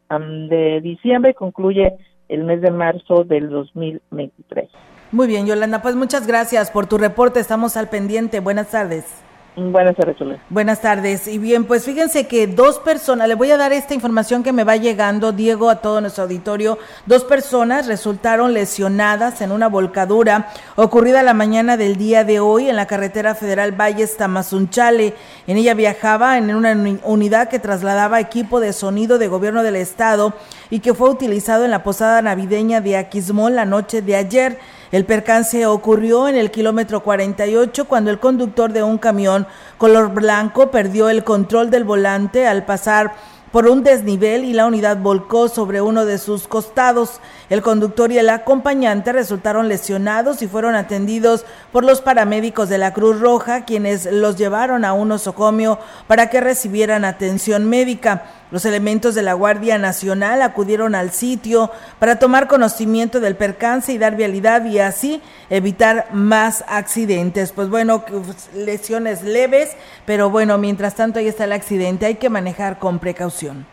[0.48, 1.94] de diciembre y concluye
[2.28, 4.68] el mes de marzo del 2023.
[5.12, 8.40] Muy bien, Yolanda, pues muchas gracias por tu reporte, estamos al pendiente.
[8.40, 9.23] Buenas tardes.
[9.56, 10.16] Buenas tardes,
[10.50, 11.28] Buenas tardes.
[11.28, 14.64] Y bien, pues fíjense que dos personas, le voy a dar esta información que me
[14.64, 16.76] va llegando, Diego, a todo nuestro auditorio.
[17.06, 22.74] Dos personas resultaron lesionadas en una volcadura ocurrida la mañana del día de hoy en
[22.74, 25.14] la carretera federal Valles Tamazunchale.
[25.46, 30.32] En ella viajaba en una unidad que trasladaba equipo de sonido de gobierno del estado
[30.68, 34.58] y que fue utilizado en la posada navideña de Aquismón la noche de ayer.
[34.94, 39.44] El percance ocurrió en el kilómetro 48 cuando el conductor de un camión
[39.76, 43.12] color blanco perdió el control del volante al pasar
[43.50, 47.20] por un desnivel y la unidad volcó sobre uno de sus costados.
[47.50, 52.92] El conductor y el acompañante resultaron lesionados y fueron atendidos por los paramédicos de la
[52.92, 58.26] Cruz Roja, quienes los llevaron a un osocomio para que recibieran atención médica.
[58.54, 63.98] Los elementos de la Guardia Nacional acudieron al sitio para tomar conocimiento del percance y
[63.98, 67.50] dar vialidad y así evitar más accidentes.
[67.50, 69.70] Pues bueno, pues, lesiones leves,
[70.06, 73.66] pero bueno, mientras tanto ahí está el accidente, hay que manejar con precaución.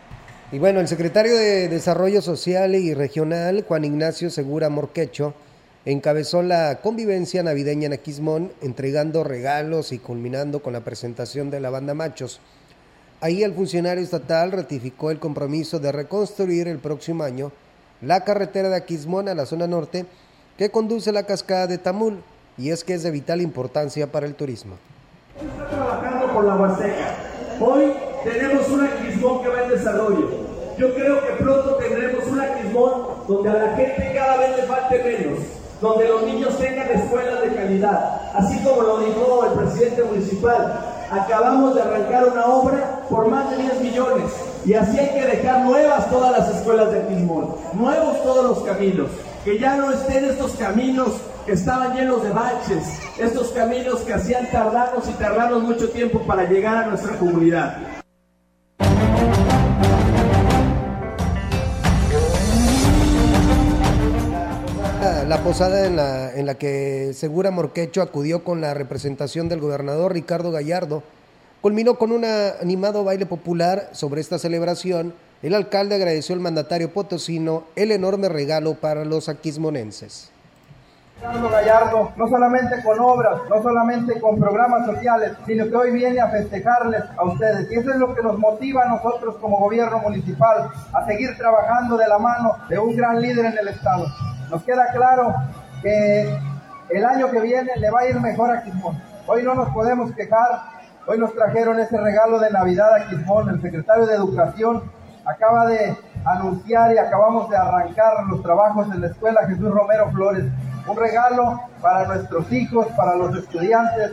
[0.50, 5.32] Y bueno, el secretario de Desarrollo Social y Regional, Juan Ignacio Segura Morquecho,
[5.84, 11.70] encabezó la convivencia navideña en Aquismón, entregando regalos y culminando con la presentación de la
[11.70, 12.40] banda Machos.
[13.22, 17.52] Ahí el funcionario estatal ratificó el compromiso de reconstruir el próximo año
[18.00, 20.06] la carretera de Aquismón a la zona norte
[20.58, 22.20] que conduce a la cascada de Tamul
[22.58, 24.74] y es que es de vital importancia para el turismo.
[25.40, 27.14] Está trabajando por la Huasteca.
[27.60, 27.92] Hoy
[28.24, 30.28] tenemos un Aquismón que va en desarrollo.
[30.76, 34.98] Yo creo que pronto tendremos un Aquismón donde a la gente cada vez le falte
[35.00, 35.38] menos,
[35.80, 41.74] donde los niños tengan escuelas de calidad, así como lo dijo el presidente municipal acabamos
[41.74, 44.32] de arrancar una obra por más de 10 millones.
[44.64, 49.10] Y así hay que dejar nuevas todas las escuelas de Quismón, nuevos todos los caminos,
[49.44, 51.10] que ya no estén estos caminos
[51.44, 52.84] que estaban llenos de baches,
[53.18, 57.76] estos caminos que hacían tardarnos y tardarnos mucho tiempo para llegar a nuestra comunidad.
[65.28, 70.12] La posada en la, en la que Segura Morquecho acudió con la representación del gobernador
[70.12, 71.02] Ricardo Gallardo
[71.62, 75.14] culminó con un animado baile popular sobre esta celebración.
[75.42, 80.30] El alcalde agradeció al mandatario potosino el enorme regalo para los aquismonenses.
[81.20, 86.20] Carlos Gallardo, no solamente con obras, no solamente con programas sociales, sino que hoy viene
[86.20, 87.70] a festejarles a ustedes.
[87.70, 91.96] Y eso es lo que nos motiva a nosotros como gobierno municipal a seguir trabajando
[91.96, 94.06] de la mano de un gran líder en el Estado.
[94.50, 95.32] Nos queda claro
[95.80, 96.38] que
[96.90, 99.00] el año que viene le va a ir mejor a Quismón.
[99.28, 103.62] Hoy no nos podemos quejar, hoy nos trajeron ese regalo de Navidad a Quismón, el
[103.62, 104.82] secretario de Educación
[105.24, 110.44] acaba de anunciar y acabamos de arrancar los trabajos en la escuela Jesús Romero Flores.
[110.86, 114.12] Un regalo para nuestros hijos, para los estudiantes.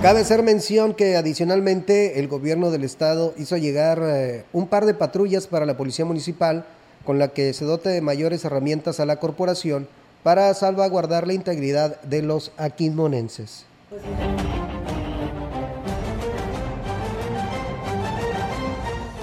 [0.00, 4.94] Cabe hacer mención que adicionalmente el gobierno del estado hizo llegar eh, un par de
[4.94, 6.64] patrullas para la policía municipal
[7.04, 9.88] con la que se dote de mayores herramientas a la corporación
[10.22, 13.66] para salvaguardar la integridad de los aquismonenses.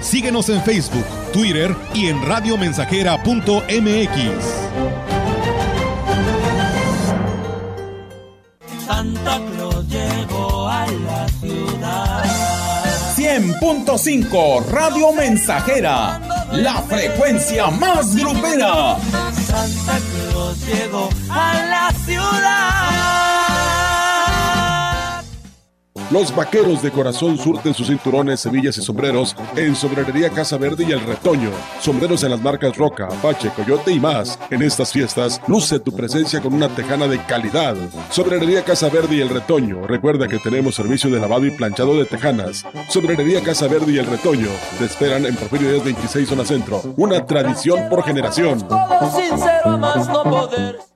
[0.00, 4.16] Síguenos en Facebook, Twitter y en radiomensajera.mx.
[8.86, 12.24] Santa Claus llegó a la ciudad.
[13.16, 16.20] 100.5 Radio Mensajera,
[16.52, 18.98] la frecuencia más grupera.
[19.46, 23.25] Santa Claus llegó a la ciudad.
[26.10, 30.92] Los vaqueros de corazón surten sus cinturones, semillas y sombreros en Sombrerería Casa Verde y
[30.92, 31.50] El Retoño.
[31.80, 34.38] Sombreros en las marcas Roca, Apache, Coyote y más.
[34.50, 37.74] En estas fiestas, luce tu presencia con una tejana de calidad.
[38.10, 39.84] Sombrerería Casa Verde y El Retoño.
[39.84, 42.64] Recuerda que tenemos servicio de lavado y planchado de tejanas.
[42.88, 44.50] Sombrerería Casa Verde y El Retoño.
[44.78, 46.82] Te esperan en Porfirio Díaz 26 Zona Centro.
[46.96, 48.60] Una tradición por generación.
[49.12, 50.95] Sincero más no poder.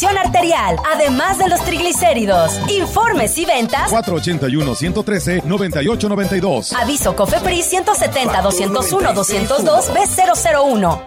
[0.09, 2.59] arterial, además de los triglicéridos.
[2.69, 6.73] Informes y ventas 481-113-9892.
[6.73, 11.01] Aviso COFEPRIS 170-201-202 B001.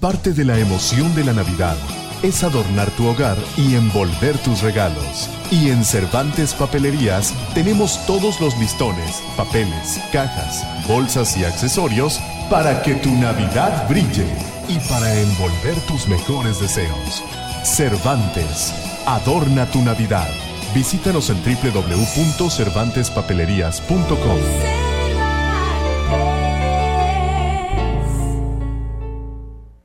[0.00, 1.76] Parte de la emoción de la Navidad
[2.22, 5.28] es adornar tu hogar y envolver tus regalos.
[5.50, 12.20] Y en Cervantes Papelerías tenemos todos los listones, papeles, cajas, bolsas y accesorios
[12.50, 17.22] para que tu Navidad brille y para envolver tus mejores deseos.
[17.62, 18.72] Cervantes,
[19.06, 20.30] adorna tu Navidad.
[20.74, 24.38] Visítanos en www.cervantespapelerías.com.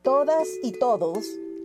[0.02, 1.24] Todas y todos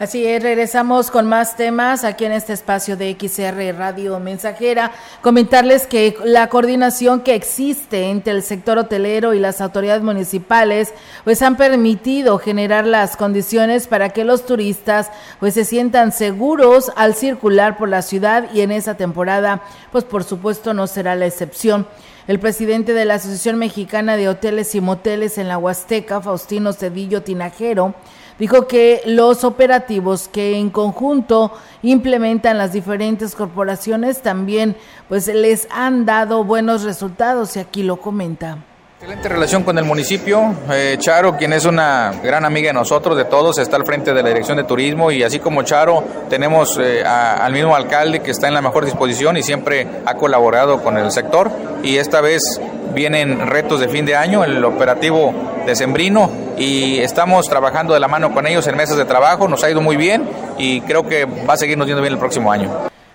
[0.00, 4.92] Así es, regresamos con más temas aquí en este espacio de XR Radio Mensajera.
[5.20, 11.42] Comentarles que la coordinación que existe entre el sector hotelero y las autoridades municipales pues
[11.42, 17.76] han permitido generar las condiciones para que los turistas pues se sientan seguros al circular
[17.76, 19.60] por la ciudad y en esa temporada
[19.92, 21.86] pues por supuesto no será la excepción.
[22.26, 27.22] El presidente de la Asociación Mexicana de Hoteles y Moteles en la Huasteca, Faustino Cedillo
[27.22, 27.94] Tinajero,
[28.40, 34.76] dijo que los operativos que en conjunto implementan las diferentes corporaciones también
[35.08, 38.58] pues les han dado buenos resultados y aquí lo comenta.
[39.00, 40.54] Excelente relación con el municipio.
[40.70, 44.22] Eh, Charo, quien es una gran amiga de nosotros, de todos, está al frente de
[44.22, 48.46] la Dirección de Turismo y así como Charo, tenemos eh, al mismo alcalde que está
[48.48, 51.50] en la mejor disposición y siempre ha colaborado con el sector
[51.82, 52.60] y esta vez
[52.94, 55.34] vienen retos de fin de año, el operativo
[55.66, 59.64] de Sembrino y estamos trabajando de la mano con ellos en mesas de trabajo, nos
[59.64, 60.28] ha ido muy bien
[60.58, 62.70] y creo que va a seguirnos yendo bien el próximo año.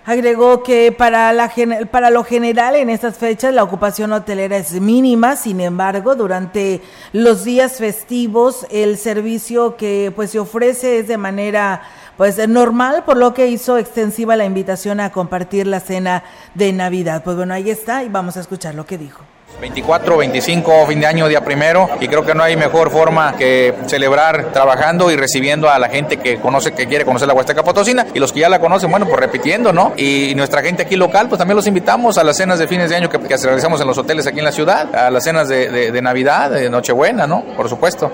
[0.07, 1.51] Agregó que para, la,
[1.89, 7.43] para lo general en estas fechas la ocupación hotelera es mínima, sin embargo, durante los
[7.43, 11.81] días festivos el servicio que pues se ofrece es de manera
[12.17, 16.23] pues normal, por lo que hizo extensiva la invitación a compartir la cena
[16.53, 17.23] de Navidad.
[17.23, 19.21] Pues bueno, ahí está y vamos a escuchar lo que dijo.
[19.59, 23.73] 24, 25, fin de año, día primero, y creo que no hay mejor forma que
[23.87, 28.05] celebrar trabajando y recibiendo a la gente que conoce, que quiere conocer la Huasteca Potosina,
[28.13, 29.93] y los que ya la conocen, bueno, pues repitiendo, ¿no?
[29.97, 32.97] Y nuestra gente aquí local, pues también los invitamos a las cenas de fines de
[32.97, 35.69] año que, que realizamos en los hoteles aquí en la ciudad, a las cenas de,
[35.69, 37.43] de, de Navidad, de Nochebuena, ¿no?
[37.55, 38.11] Por supuesto.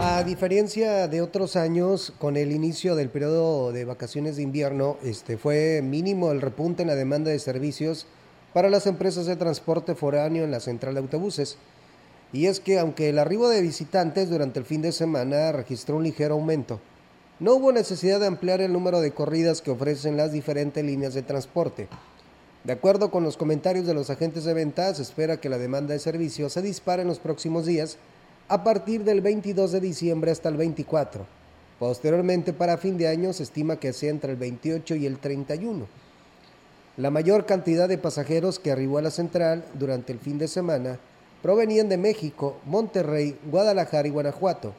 [0.00, 5.36] A diferencia de otros años, con el inicio del periodo de vacaciones de invierno, este
[5.36, 8.06] fue mínimo el repunte en la demanda de servicios
[8.58, 11.58] para las empresas de transporte foráneo en la central de autobuses.
[12.32, 16.02] Y es que aunque el arribo de visitantes durante el fin de semana registró un
[16.02, 16.80] ligero aumento,
[17.38, 21.22] no hubo necesidad de ampliar el número de corridas que ofrecen las diferentes líneas de
[21.22, 21.86] transporte.
[22.64, 25.92] De acuerdo con los comentarios de los agentes de ventas, se espera que la demanda
[25.92, 27.96] de servicios se dispare en los próximos días
[28.48, 31.24] a partir del 22 de diciembre hasta el 24.
[31.78, 36.07] Posteriormente, para fin de año, se estima que sea entre el 28 y el 31.
[36.98, 40.98] La mayor cantidad de pasajeros que arribó a la central durante el fin de semana
[41.42, 44.74] provenían de México, Monterrey, Guadalajara y Guanajuato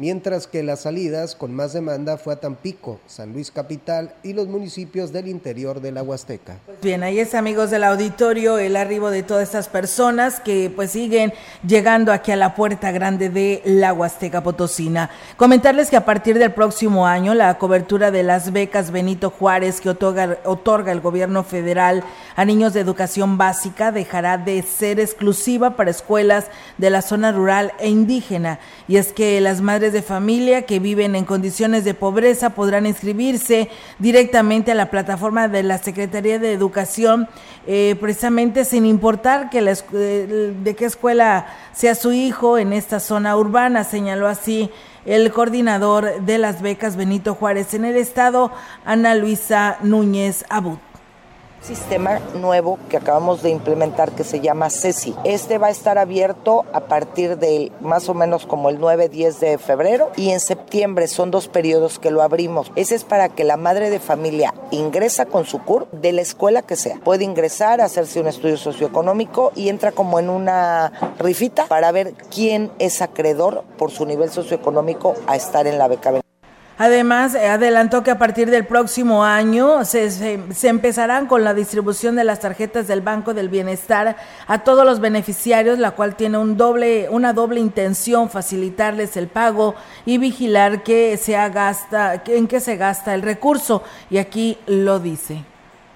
[0.00, 4.48] mientras que las salidas con más demanda fue a Tampico, San Luis Capital y los
[4.48, 6.56] municipios del interior de la Huasteca.
[6.64, 10.92] Pues bien, ahí es amigos del auditorio el arribo de todas estas personas que pues
[10.92, 11.34] siguen
[11.66, 15.10] llegando aquí a la puerta grande de la Huasteca Potosina.
[15.36, 19.90] Comentarles que a partir del próximo año la cobertura de las becas Benito Juárez que
[19.90, 22.04] otorga, otorga el gobierno federal
[22.36, 26.46] a niños de educación básica dejará de ser exclusiva para escuelas
[26.78, 31.14] de la zona rural e indígena y es que las madres de familia que viven
[31.14, 37.28] en condiciones de pobreza podrán inscribirse directamente a la plataforma de la Secretaría de Educación,
[37.66, 43.00] eh, precisamente sin importar que la, eh, de qué escuela sea su hijo en esta
[43.00, 44.70] zona urbana, señaló así
[45.06, 48.52] el coordinador de las becas Benito Juárez en el estado,
[48.84, 50.78] Ana Luisa Núñez Abud
[51.62, 55.14] sistema nuevo que acabamos de implementar que se llama CESI.
[55.24, 59.58] Este va a estar abierto a partir del más o menos como el 9-10 de
[59.58, 62.72] febrero y en septiembre son dos periodos que lo abrimos.
[62.76, 66.62] Ese es para que la madre de familia ingresa con su CUR de la escuela
[66.62, 66.98] que sea.
[67.04, 72.70] Puede ingresar, hacerse un estudio socioeconómico y entra como en una rifita para ver quién
[72.78, 76.10] es acreedor por su nivel socioeconómico a estar en la beca
[76.82, 82.16] Además, eh, adelantó que a partir del próximo año se, se, empezarán con la distribución
[82.16, 84.16] de las tarjetas del Banco del Bienestar
[84.46, 89.74] a todos los beneficiarios, la cual tiene un doble, una doble intención, facilitarles el pago
[90.06, 93.82] y vigilar que se gasta, en qué se gasta el recurso.
[94.08, 95.49] Y aquí lo dice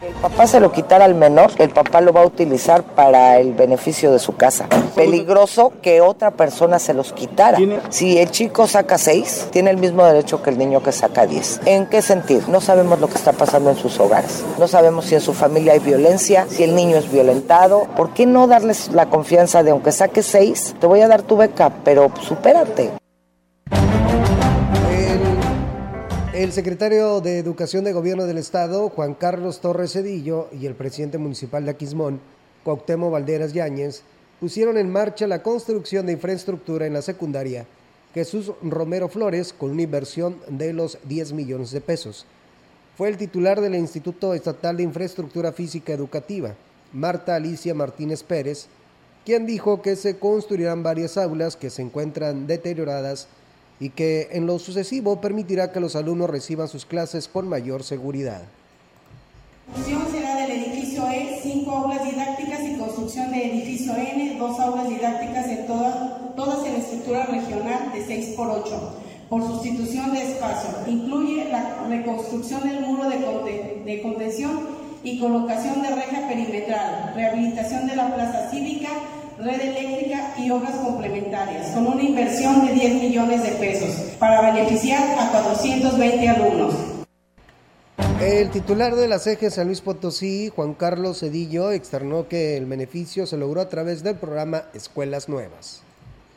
[0.06, 3.54] el papá se lo quitara al menor, el papá lo va a utilizar para el
[3.54, 4.66] beneficio de su casa.
[4.94, 7.58] Peligroso que otra persona se los quitara.
[7.88, 11.60] Si el chico saca seis, tiene el mismo derecho que el niño que saca diez.
[11.64, 12.42] ¿En qué sentido?
[12.48, 14.44] No sabemos lo que está pasando en sus hogares.
[14.58, 17.86] No sabemos si en su familia hay violencia, si el niño es violentado.
[17.96, 21.36] ¿Por qué no darles la confianza de aunque saque seis, te voy a dar tu
[21.36, 23.03] beca, pero supérate?
[26.34, 31.16] El secretario de Educación de Gobierno del Estado, Juan Carlos Torres Cedillo, y el presidente
[31.16, 32.18] municipal de Aquismón,
[32.64, 34.02] Cuauhtémoc Valderas Yáñez,
[34.40, 37.66] pusieron en marcha la construcción de infraestructura en la secundaria
[38.14, 42.26] Jesús Romero Flores con una inversión de los 10 millones de pesos.
[42.98, 46.56] Fue el titular del Instituto Estatal de Infraestructura Física Educativa,
[46.92, 48.66] Marta Alicia Martínez Pérez,
[49.24, 53.28] quien dijo que se construirán varias aulas que se encuentran deterioradas
[53.80, 58.42] y que en lo sucesivo permitirá que los alumnos reciban sus clases con mayor seguridad.
[59.66, 64.88] Construcción será del edificio E, cinco aulas didácticas y construcción de edificio N, dos aulas
[64.88, 70.70] didácticas en todas, todas en estructura regional de 6 por 8 por sustitución de espacio.
[70.86, 74.68] Incluye la reconstrucción del muro de, de contención
[75.02, 78.88] y colocación de reja perimetral, rehabilitación de la plaza cívica,
[79.38, 85.18] red eléctrica y obras complementarias, con una inversión de 10 millones de pesos para beneficiar
[85.18, 86.74] a 420 alumnos.
[88.20, 93.26] El titular de la CG San Luis Potosí, Juan Carlos Cedillo, externó que el beneficio
[93.26, 95.82] se logró a través del programa Escuelas Nuevas.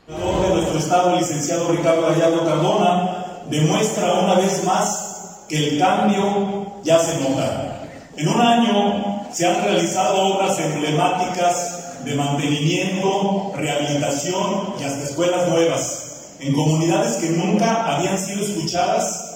[0.06, 6.98] de nuestro Estado, licenciado Ricardo Gallardo Cardona, demuestra una vez más que el cambio ya
[6.98, 7.82] se nota.
[8.16, 16.36] En un año se han realizado obras emblemáticas de mantenimiento, rehabilitación y hasta escuelas nuevas,
[16.40, 19.28] en comunidades que nunca habían sido escuchadas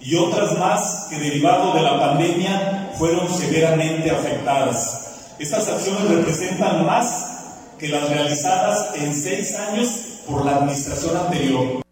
[0.00, 5.36] y otras más que derivado de la pandemia fueron severamente afectadas.
[5.38, 7.30] Estas acciones representan más
[7.78, 9.88] que las realizadas en seis años
[10.26, 11.82] por la administración anterior.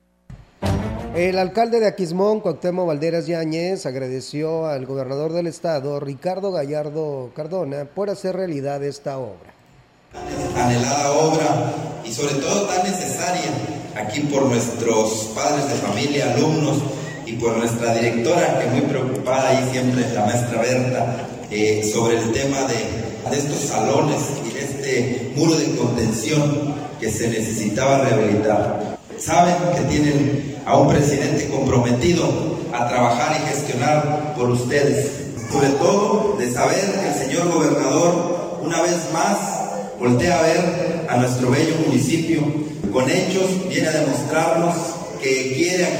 [1.14, 7.86] El alcalde de Aquismón, Cuauhtémoc Valderas Yáñez, agradeció al gobernador del estado, Ricardo Gallardo Cardona,
[7.86, 9.57] por hacer realidad esta obra.
[10.56, 11.72] Anhelada obra
[12.04, 13.50] y sobre todo tan necesaria
[13.94, 16.78] aquí por nuestros padres de familia, alumnos,
[17.28, 22.32] y por nuestra directora, que muy preocupada ahí siempre, la maestra Berta, eh, sobre el
[22.32, 28.98] tema de, de estos salones y de este muro de contención que se necesitaba rehabilitar.
[29.18, 32.24] Saben que tienen a un presidente comprometido
[32.72, 35.10] a trabajar y gestionar por ustedes,
[35.52, 39.57] sobre todo de saber que el señor gobernador una vez más
[39.98, 42.40] voltea a ver a nuestro bello municipio.
[42.92, 44.74] Con hechos viene a demostrarnos
[45.20, 45.98] que quiere a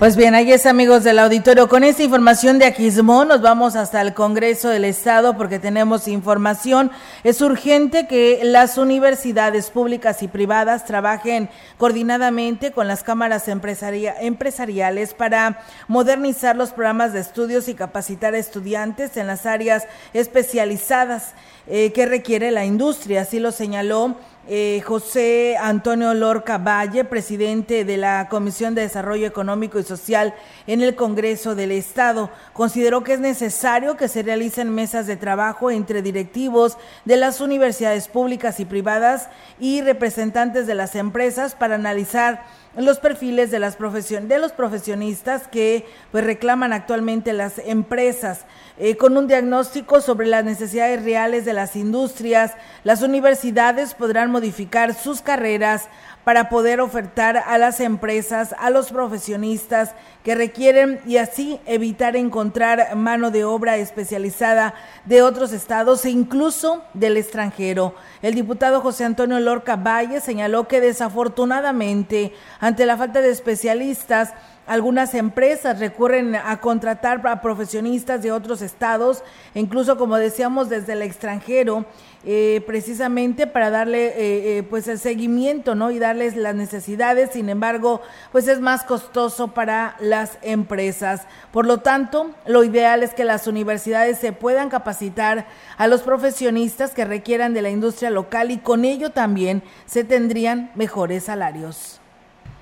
[0.00, 1.68] Pues bien, ahí es amigos del auditorio.
[1.68, 6.90] Con esta información de Aquismón nos vamos hasta el Congreso del Estado porque tenemos información.
[7.22, 15.14] Es urgente que las universidades públicas y privadas trabajen coordinadamente con las cámaras empresaria, empresariales
[15.14, 21.34] para modernizar los programas de estudios y capacitar a estudiantes en las áreas especializadas
[21.68, 23.22] eh, que requiere la industria.
[23.22, 24.16] Así lo señaló
[24.46, 30.34] eh, José Antonio Lorca Valle, presidente de la Comisión de Desarrollo Económico y Social
[30.66, 35.70] en el Congreso del Estado, consideró que es necesario que se realicen mesas de trabajo
[35.70, 36.76] entre directivos
[37.06, 42.44] de las universidades públicas y privadas y representantes de las empresas para analizar
[42.76, 48.44] los perfiles de las profesion de los profesionistas que pues reclaman actualmente las empresas
[48.78, 52.52] eh, con un diagnóstico sobre las necesidades reales de las industrias.
[52.82, 55.88] Las universidades podrán modificar sus carreras
[56.24, 62.96] para poder ofertar a las empresas, a los profesionistas que requieren y así evitar encontrar
[62.96, 67.94] mano de obra especializada de otros estados e incluso del extranjero.
[68.22, 74.32] El diputado José Antonio Lorca Valle señaló que desafortunadamente, ante la falta de especialistas,
[74.66, 79.22] algunas empresas recurren a contratar a profesionistas de otros estados,
[79.54, 81.84] incluso como decíamos desde el extranjero,
[82.26, 85.90] eh, precisamente para darle eh, eh, pues el seguimiento, ¿no?
[85.90, 87.30] Y darles las necesidades.
[87.32, 88.00] Sin embargo,
[88.32, 91.26] pues es más costoso para las empresas.
[91.52, 95.46] Por lo tanto, lo ideal es que las universidades se puedan capacitar
[95.76, 100.70] a los profesionistas que requieran de la industria local y con ello también se tendrían
[100.74, 102.00] mejores salarios.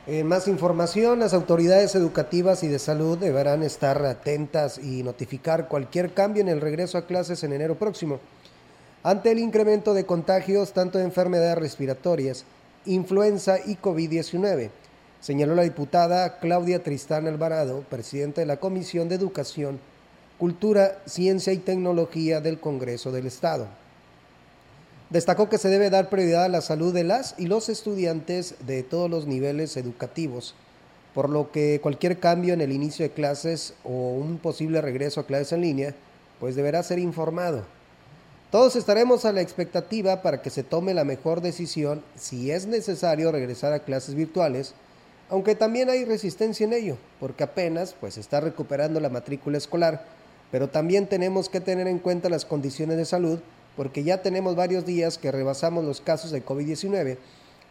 [0.05, 6.13] En más información, las autoridades educativas y de salud deberán estar atentas y notificar cualquier
[6.13, 8.19] cambio en el regreso a clases en enero próximo.
[9.05, 12.45] Ante el incremento de contagios tanto de enfermedades respiratorias,
[12.85, 14.71] influenza y COVID-19,
[15.21, 19.79] señaló la diputada Claudia Tristán Alvarado, presidenta de la Comisión de Educación,
[20.37, 23.69] Cultura, Ciencia y Tecnología del Congreso del Estado.
[25.13, 28.83] Destacó que se debe dar prioridad a la salud de las y los estudiantes de
[28.83, 30.55] todos los niveles educativos,
[31.13, 35.27] por lo que cualquier cambio en el inicio de clases o un posible regreso a
[35.27, 35.95] clases en línea,
[36.41, 37.63] pues deberá ser informado.
[38.51, 43.31] Todos estaremos a la expectativa para que se tome la mejor decisión si es necesario
[43.33, 44.73] regresar a clases virtuales,
[45.29, 50.07] aunque también hay resistencia en ello, porque apenas pues está recuperando la matrícula escolar,
[50.51, 53.41] pero también tenemos que tener en cuenta las condiciones de salud
[53.77, 57.17] porque ya tenemos varios días que rebasamos los casos de COVID-19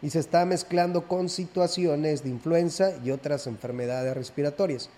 [0.02, 4.90] y se está mezclando con situaciones de influenza y otras enfermedades respiratorias.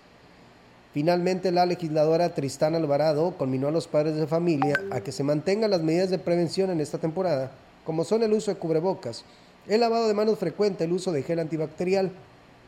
[0.93, 5.71] Finalmente, la legisladora Tristán Alvarado conminó a los padres de familia a que se mantengan
[5.71, 7.51] las medidas de prevención en esta temporada,
[7.83, 9.25] como son el uso de cubrebocas,
[9.67, 12.11] el lavado de manos frecuente, el uso de gel antibacterial,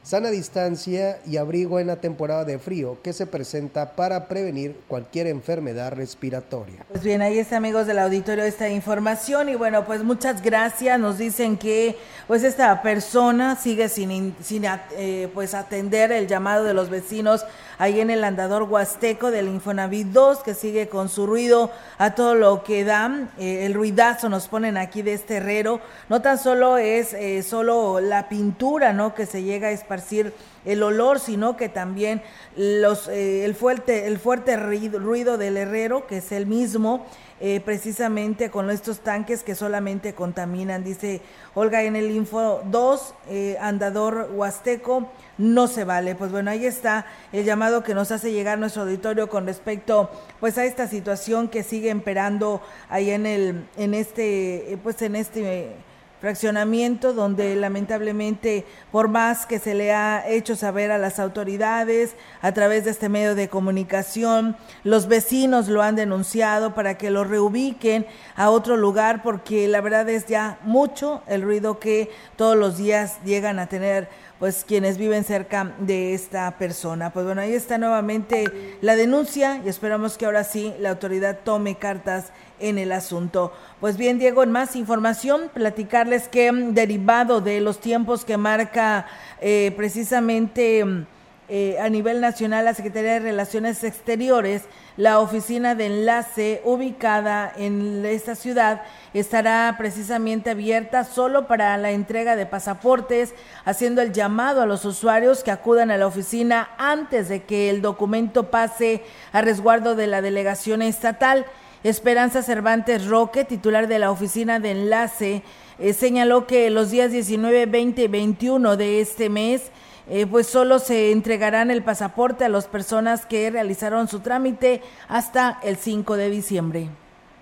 [0.04, 5.28] sana distancia y abrigo en la temporada de frío que se presenta para prevenir cualquier
[5.28, 6.86] enfermedad respiratoria.
[6.90, 11.00] Pues bien, ahí está amigos del auditorio esta información y bueno, pues muchas gracias.
[11.00, 16.74] Nos dicen que pues esta persona sigue sin, sin eh, pues atender el llamado de
[16.74, 17.46] los vecinos
[17.78, 22.36] ahí en el andador huasteco del Infonavit 2 que sigue con su ruido a todo
[22.36, 25.80] lo que dan, eh, el ruidazo nos ponen aquí de este herrero.
[26.10, 29.14] No tan solo es eh, solo la pintura, ¿no?
[29.14, 30.34] Que se llega a esparcir
[30.66, 32.22] el olor, sino que también
[32.56, 37.06] los, eh, el fuerte, el fuerte ruido, del herrero, que es el mismo,
[37.40, 40.84] eh, precisamente con estos tanques que solamente contaminan.
[40.84, 41.22] Dice
[41.54, 46.16] Olga en el Info 2, eh, andador huasteco, no se vale.
[46.16, 50.10] Pues bueno, ahí está el llamado que nos hace llegar nuestro auditorio con respecto
[50.40, 55.76] pues a esta situación que sigue emperando ahí en el, en este, pues en este
[56.20, 62.52] fraccionamiento donde lamentablemente por más que se le ha hecho saber a las autoridades a
[62.54, 68.08] través de este medio de comunicación, los vecinos lo han denunciado para que lo reubiquen
[68.36, 73.18] a otro lugar porque la verdad es ya mucho el ruido que todos los días
[73.24, 74.10] llegan a tener
[74.40, 77.12] pues quienes viven cerca de esta persona.
[77.12, 81.76] Pues bueno, ahí está nuevamente la denuncia y esperamos que ahora sí la autoridad tome
[81.76, 83.54] cartas en el asunto.
[83.80, 89.06] Pues bien, Diego, en más información, platicarles que mm, derivado de los tiempos que marca
[89.42, 91.06] eh, precisamente mm,
[91.50, 94.64] eh, a nivel nacional la Secretaría de Relaciones Exteriores,
[94.98, 98.82] la oficina de enlace ubicada en esta ciudad
[99.14, 103.34] estará precisamente abierta solo para la entrega de pasaportes,
[103.64, 107.82] haciendo el llamado a los usuarios que acudan a la oficina antes de que el
[107.82, 111.46] documento pase a resguardo de la delegación estatal.
[111.88, 115.42] Esperanza Cervantes Roque, titular de la Oficina de Enlace,
[115.80, 119.72] eh, señaló que los días 19, 20 y 21 de este mes,
[120.10, 125.60] eh, pues solo se entregarán el pasaporte a las personas que realizaron su trámite hasta
[125.64, 126.90] el 5 de diciembre.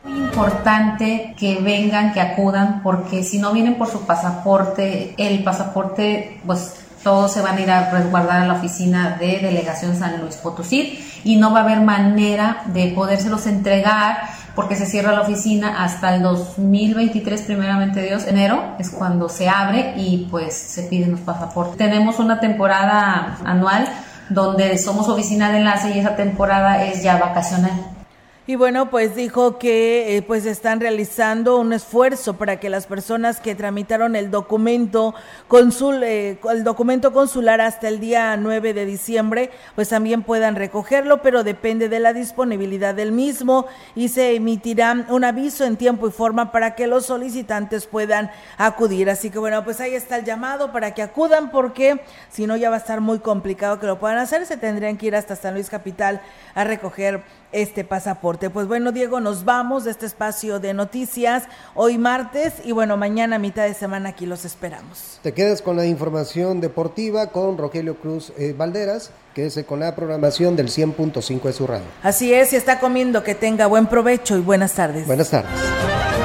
[0.03, 6.39] Muy importante que vengan, que acudan, porque si no vienen por su pasaporte, el pasaporte,
[6.45, 10.37] pues todos se van a ir a resguardar a la oficina de Delegación San Luis
[10.37, 14.23] Potosí y no va a haber manera de podérselos entregar
[14.55, 19.93] porque se cierra la oficina hasta el 2023, primeramente Dios, enero es cuando se abre
[19.97, 21.77] y pues se piden los pasaportes.
[21.77, 23.87] Tenemos una temporada anual
[24.29, 27.94] donde somos oficina de enlace y esa temporada es ya vacacional.
[28.47, 33.39] Y bueno, pues dijo que eh, pues están realizando un esfuerzo para que las personas
[33.41, 35.15] que tramitaron el documento
[35.47, 41.23] consul, eh, el documento consular hasta el día 9 de diciembre, pues también puedan recogerlo,
[41.23, 43.65] pero depende de la disponibilidad del mismo
[43.95, 48.29] y se emitirá un aviso en tiempo y forma para que los solicitantes puedan
[48.59, 49.09] acudir.
[49.09, 52.69] Así que bueno, pues ahí está el llamado para que acudan porque si no ya
[52.69, 55.55] va a estar muy complicado que lo puedan hacer, se tendrían que ir hasta San
[55.55, 56.21] Luis Capital
[56.53, 58.49] a recoger este pasaporte.
[58.49, 61.43] Pues bueno, Diego, nos vamos de este espacio de noticias
[61.73, 65.19] hoy martes y bueno, mañana mitad de semana aquí los esperamos.
[65.21, 69.95] Te quedas con la información deportiva con Rogelio Cruz eh, Valderas, que es con la
[69.95, 71.85] programación del 100.5 de su radio.
[72.03, 75.05] Así es, y está comiendo, que tenga buen provecho y buenas tardes.
[75.07, 76.24] Buenas tardes.